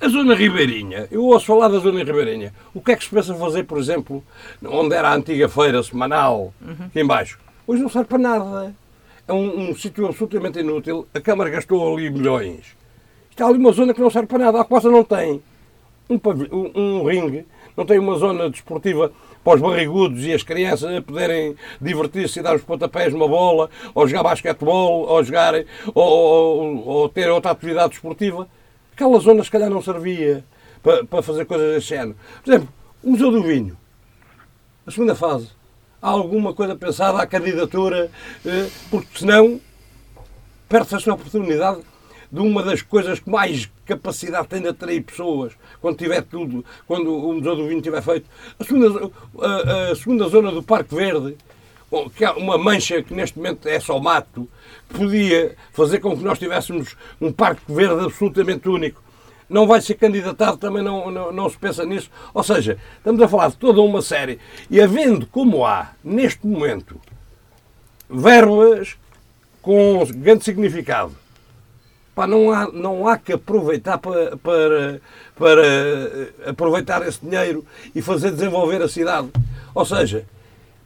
[0.00, 2.54] A zona ribeirinha, eu ouço falar da zona ribeirinha.
[2.72, 4.22] O que é que se pensa fazer, por exemplo,
[4.64, 6.86] onde era a antiga feira semanal, Uhum.
[6.86, 7.38] aqui embaixo?
[7.66, 8.74] Hoje não serve para nada.
[9.26, 11.06] É um, um sítio absolutamente inútil.
[11.12, 12.77] A Câmara gastou ali milhões.
[13.38, 14.60] Está ali uma zona que não serve para nada.
[14.60, 15.40] A Costa não tem
[16.10, 16.18] um,
[16.74, 19.12] um, ringue, não tem uma zona desportiva
[19.44, 24.08] para os barrigudos e as crianças poderem divertir-se e dar os pontapés numa bola, ou
[24.08, 25.54] jogar basquetebol, ou jogar,
[25.94, 28.48] ou, ou- ou ter outra atividade desportiva.
[28.92, 30.44] Aquela zona se calhar não servia
[30.82, 32.16] para, para fazer coisas desse género.
[32.42, 32.68] Por exemplo,
[33.04, 33.76] o Museu do Vinho,
[34.84, 35.48] a segunda fase.
[36.02, 38.10] Há alguma coisa pensada à candidatura,
[38.44, 39.60] eh, porque senão
[40.68, 41.78] perde-se a sua oportunidade
[42.30, 47.14] de uma das coisas que mais capacidade tem de atrair pessoas quando tiver tudo, quando
[47.14, 48.28] o Museu do Vinho tiver feito.
[48.58, 49.10] A segunda,
[49.40, 51.36] a, a segunda zona do Parque Verde,
[52.14, 54.48] que é uma mancha que neste momento é só mato,
[54.88, 59.02] podia fazer com que nós tivéssemos um Parque Verde absolutamente único.
[59.48, 62.10] Não vai ser candidatado, também não, não, não se pensa nisso.
[62.34, 64.38] Ou seja, estamos a falar de toda uma série.
[64.70, 67.00] E havendo como há, neste momento,
[68.10, 68.98] verbas
[69.62, 71.16] com grande significado.
[72.18, 75.00] Pá, não, há, não há que aproveitar para, para,
[75.36, 77.64] para eh, aproveitar esse dinheiro
[77.94, 79.28] e fazer desenvolver a cidade.
[79.72, 80.26] Ou seja,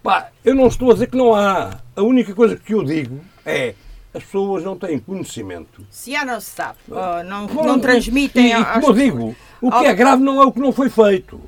[0.02, 1.80] pá, eu não estou a dizer que não há.
[1.96, 3.74] A única coisa que eu digo é
[4.12, 5.86] as pessoas não têm conhecimento.
[5.90, 6.76] Se há, não se sabe.
[6.90, 8.48] Oh, não, Bom, não transmitem.
[8.48, 10.90] E, às como eu digo, o que é grave não é o que não foi
[10.90, 11.40] feito.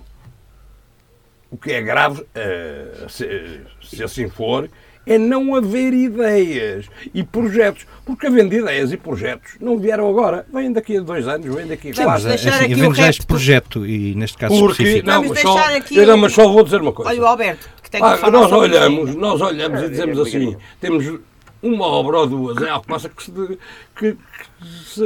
[1.50, 4.66] O que é grave, eh, se assim for,
[5.06, 7.86] é não haver ideias e projetos.
[8.04, 10.46] Porque havendo ideias e projetos, não vieram agora.
[10.52, 12.28] Vêm daqui a dois anos, vêm daqui a Vamos quatro.
[12.28, 13.26] Mas, deixar assim, aqui havendo o já este repto.
[13.26, 16.32] projeto, e neste caso Porque, específico, não, Vamos mas só, deixar aqui eu não, mas
[16.32, 17.10] só vou dizer uma coisa.
[17.10, 20.18] Olha o Alberto, que tem que Ah, falar nós sobre olhamos, nós olhamos e dizemos
[20.18, 21.18] assim, temos
[21.62, 23.58] uma obra ou duas em Alcobaça que se, de-
[23.96, 24.18] que, que
[24.64, 25.04] se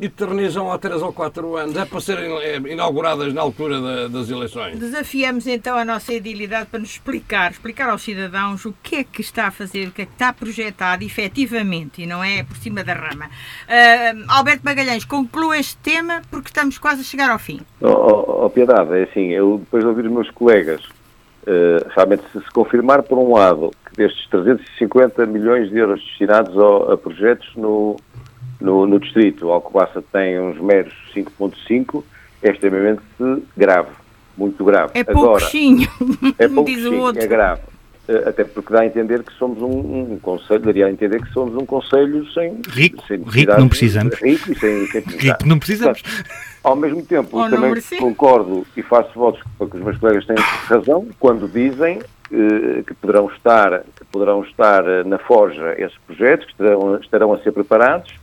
[0.00, 1.76] eternizam há três ou quatro anos.
[1.76, 4.78] É para serem eh, inauguradas na altura da- das eleições.
[4.78, 9.20] Desafiamos então a nossa edilidade para nos explicar, explicar aos cidadãos o que é que
[9.20, 12.82] está a fazer, o que é que está projetado efetivamente e não é por cima
[12.84, 13.28] da rama.
[13.68, 17.60] Ah, Alberto Magalhães, conclua este tema porque estamos quase a chegar ao fim.
[17.80, 20.82] Oh, oh, oh, Piedade, é assim, eu depois de ouvir os meus colegas,
[21.46, 26.56] eh, realmente se se confirmar por um lado que destes 350 milhões de euros destinados
[26.56, 27.96] ao- a projetos no,
[28.62, 32.02] no, no distrito, o Alcobaça tem uns meros 5.5,
[32.42, 33.02] é extremamente
[33.56, 33.90] grave,
[34.36, 34.92] muito grave.
[34.94, 35.88] É pouquinho,
[36.38, 37.22] é como diz o pouquinho, outro.
[37.22, 37.60] é grave.
[38.08, 41.32] Eh, Até porque dá a entender que somos um, um conselho, daria a entender que
[41.32, 42.60] somos um conselho sem...
[42.68, 44.14] Rico, sem rico, não precisamos.
[44.20, 46.02] Rico e sem, sem Rico não precisamos.
[46.64, 50.36] ao mesmo tempo, não também concordo e faço votos para que os meus colegas têm
[50.36, 52.00] razão quando dizem
[52.32, 57.32] eh, que poderão estar, que poderão estar eh, na forja esses projetos, que estarão, estarão
[57.32, 58.21] a ser preparados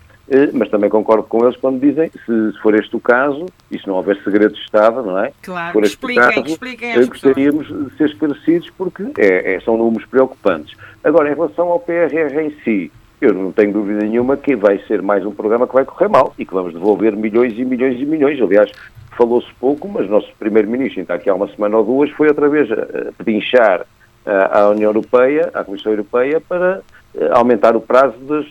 [0.54, 3.96] mas também concordo com eles quando dizem, se, for este o caso, e se não
[3.96, 5.32] houver segredo de Estado, não é?
[5.42, 9.60] Claro, Se for este expliquem, caso, expliquem eh, gostaríamos de ser esclarecidos porque é, é-
[9.62, 10.76] são números preocupantes.
[11.04, 15.02] Agora, em relação ao PRR em si, eu não tenho dúvida nenhuma que vai ser
[15.02, 18.06] mais um programa que vai correr mal e que vamos devolver milhões e milhões e
[18.06, 18.42] milhões.
[18.42, 18.72] Aliás,
[19.18, 22.72] falou-se pouco, mas nosso Primeiro-Ministro, ainda aqui há uma semana ou duas, foi outra vez
[22.72, 23.86] a, a pedinchar
[24.26, 26.99] à União Europeia, à Comissão Europeia, para eh,
[27.32, 28.50] aumentar o prazo, das, eh,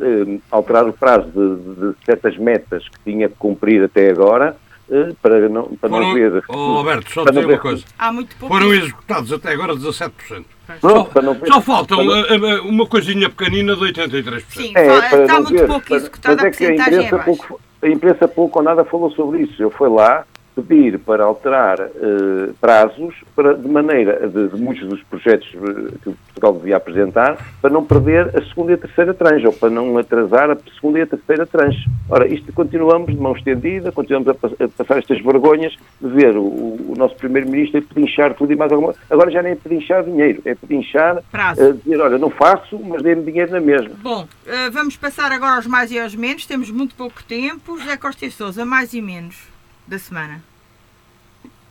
[0.00, 4.56] eh, alterar o prazo de, de certas metas que tinha que cumprir até agora,
[4.90, 6.42] eh, para não, para não Foram, ver...
[6.48, 7.84] oh, Alberto, só dizer não uma ver- coisa.
[7.98, 8.54] Há muito pouco.
[8.54, 10.44] Foram executados até agora 17%.
[10.80, 14.44] Pronto, para não ver- Só falta para não- uma, uma- coisinha pequenina de 83%.
[14.50, 17.24] Sim, É, para está não muito ver, pouco executada, a é porcentagem é baixa.
[17.24, 19.62] pouco, a imprensa pouco ou nada falou sobre isso.
[19.62, 20.24] Eu fui lá
[20.54, 26.08] pedir para alterar eh, prazos para, de maneira de, de muitos dos projetos eh, que
[26.10, 29.70] o Portugal devia apresentar para não perder a segunda e a terceira tranche ou para
[29.70, 31.84] não atrasar a segunda e a terceira tranche.
[32.08, 36.42] Ora, isto continuamos de mão estendida, continuamos a, a passar estas vergonhas de ver o,
[36.42, 40.40] o nosso Primeiro-Ministro a pedinchar tudo e mais alguma Agora já nem é pedinchar dinheiro,
[40.44, 41.60] é pedinchar, Prazo.
[41.62, 43.90] eh, dizer, olha, não faço, mas dê-me dinheiro na mesma.
[44.02, 46.46] Bom, eh, vamos passar agora aos mais e aos menos.
[46.46, 47.78] Temos muito pouco tempo.
[47.78, 49.53] José Costa e Sousa, mais e menos
[49.86, 50.42] da semana.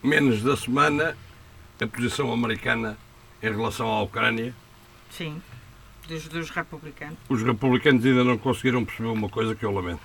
[0.04, 1.18] Menos da semana,
[1.82, 2.98] a posição americana
[3.42, 4.54] em relação à Ucrânia.
[5.10, 5.42] Sim,
[6.08, 7.18] dos, dos republicanos.
[7.30, 10.02] Os republicanos ainda não conseguiram perceber uma coisa que eu lamento.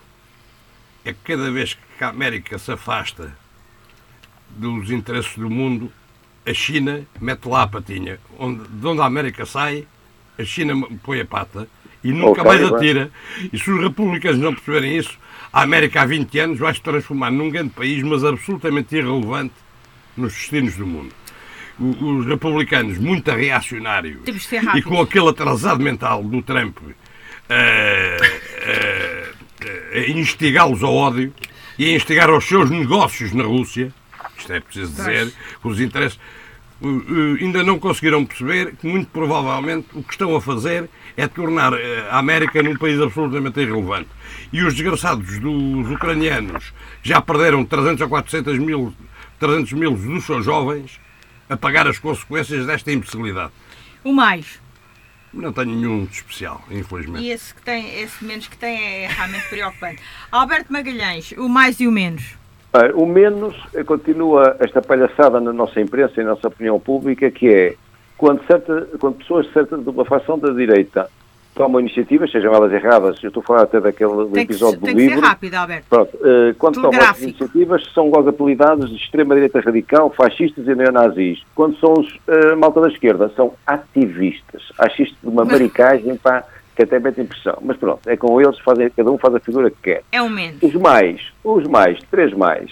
[1.04, 3.36] É que cada vez que a América se afasta
[4.50, 5.92] dos interesses do mundo,
[6.46, 8.18] a China mete lá a patinha.
[8.38, 9.86] Onde, de onde a América sai,
[10.38, 11.68] a China põe a pata
[12.04, 12.74] e nunca Ok, mais bem.
[12.76, 13.10] atira.
[13.52, 15.18] E se os republicanos não perceberem isso,
[15.52, 19.54] a América há 20 anos vai se transformar num grande país, mas absolutamente irrelevante
[20.16, 21.14] nos destinos do mundo.
[21.78, 24.18] Os republicanos, muito reacionários
[24.74, 26.76] e com aquele atrasado mental do Trump
[27.48, 28.16] eh,
[28.62, 29.32] eh,
[29.64, 31.32] eh, a instigá-los ao ódio
[31.78, 33.92] e a instigar aos seus negócios na Rússia,
[34.36, 35.32] isto é preciso dizer,
[35.64, 36.18] os interesses,
[37.40, 42.06] ainda não conseguiram perceber que, muito provavelmente, o que estão a fazer é tornar eh,
[42.08, 44.08] a América num país absolutamente irrelevante.
[44.52, 48.94] E os desgraçados dos ucranianos já perderam 300 ou 400 mil,
[49.40, 51.00] 300 mil dos seus jovens
[51.50, 53.50] a pagar as consequências desta imbecilidade.
[54.04, 54.60] O mais.
[55.34, 57.24] Não tenho nenhum de especial, infelizmente.
[57.24, 60.00] E esse, que tem, esse menos que tem é realmente preocupante.
[60.30, 62.36] Alberto Magalhães, o mais e o menos.
[62.94, 67.48] O menos eh, continua esta palhaçada na nossa imprensa e na nossa opinião pública, que
[67.48, 67.76] é
[68.18, 71.08] quando, certa, quando pessoas certas de uma facção da direita
[71.54, 74.80] tomam iniciativas, sejam elas erradas, eu estou a falar até daquele do Tem que, episódio
[74.80, 75.86] tem do que ser livro, rápido, Alberto.
[75.88, 77.28] Pronto, eh, quando tomam Telegráfico.
[77.28, 81.42] iniciativas, são logo apelidados de extrema-direita radical, fascistas e neonazis.
[81.56, 84.70] Quando são os eh, malta da esquerda, são ativistas.
[84.78, 86.44] Acho isto de uma maricagem, pá,
[86.76, 87.58] que até mete impressão.
[87.60, 90.04] Mas pronto, é com eles, fazem, cada um faz a figura que quer.
[90.12, 90.62] É o menos.
[90.62, 92.70] Os mais, os mais, três mais,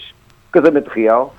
[0.49, 1.35] casamento real,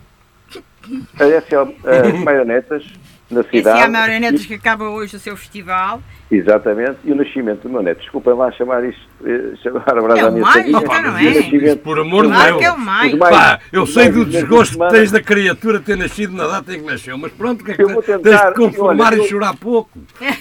[1.18, 2.84] a, essa, a marionetas
[3.30, 3.82] na Esse é cidade.
[3.82, 6.00] a Marionetas que acaba hoje o seu festival.
[6.30, 8.00] Exatamente, e o nascimento do meu neto.
[8.00, 10.80] Desculpem lá chamar isto, eh, chamar a brasa É o à minha mais, sardinha.
[11.10, 11.22] não é?
[11.34, 12.58] nascimento- Por amor de Claro Deus.
[12.58, 13.12] que é o mais.
[13.14, 16.34] Os mais- Pá, eu os sei do desgosto de que tens da criatura ter nascido
[16.34, 18.38] na data em que nasceu, mas pronto, o que é que Eu vou tens, tentar,
[18.40, 19.90] tens de conformar olha, e eu- chorar pouco?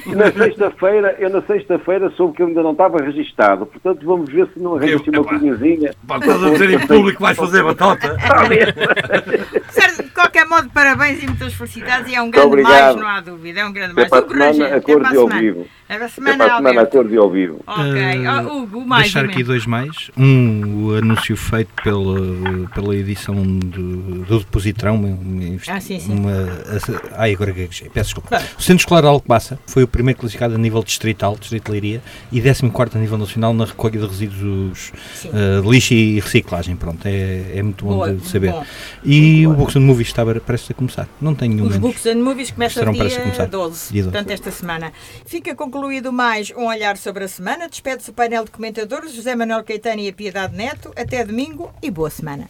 [0.07, 4.49] Na sexta-feira, eu na sexta-feira soube que eu ainda não estava registado, portanto vamos ver
[4.53, 5.93] se não arranjo uma coisinha.
[6.05, 8.17] Pá, estás a dizer em público que vais fazer batota?
[9.71, 12.11] Certo, de qualquer modo, parabéns e muitas felicidades.
[12.11, 12.47] E é um grande.
[12.81, 13.59] Mais, não há dúvida.
[13.59, 14.09] É um grande Até mais.
[14.09, 15.41] para a O grande, semana, a e ao semana.
[15.41, 15.67] vivo.
[15.87, 16.97] Até para a semana, para a semana, Alberto.
[16.97, 17.59] acordo e ao vivo.
[17.65, 18.27] Ok.
[18.51, 20.11] Oh, Hugo, mais Deixar aqui dois mais.
[20.17, 24.95] Um, o anúncio feito pela, pela edição do, do Depositrão.
[24.95, 26.11] Uma, uma, Ah, sim, sim.
[26.13, 28.41] uma- a- ai, agora gaguejei, peço desculpa.
[28.57, 32.01] O Centro Escolar de Alcobaça foi o primeiro classificado a nível distrital, Distrito de Leiria,
[32.31, 34.91] e 14 a nível nacional na recolha de resíduos
[35.23, 36.75] de lixo e reciclagem.
[36.75, 38.51] Pronto, é, é muito bom Boa, de saber.
[38.51, 38.65] bom.
[39.05, 41.07] E o Books and Movies está prestes a começar.
[41.21, 41.87] Não tenho nenhum Os menos.
[41.87, 43.45] Books and Movies começam Estarão prestes a dia começar.
[43.47, 44.11] 12, Dia 12.
[44.11, 44.93] portanto esta semana.
[45.25, 47.67] Fica concluído mais um olhar sobre a semana.
[47.67, 50.91] Despede-se o painel de comentadores José Manuel Caetano e a Piedade Neto.
[50.95, 52.49] Até domingo e boa semana.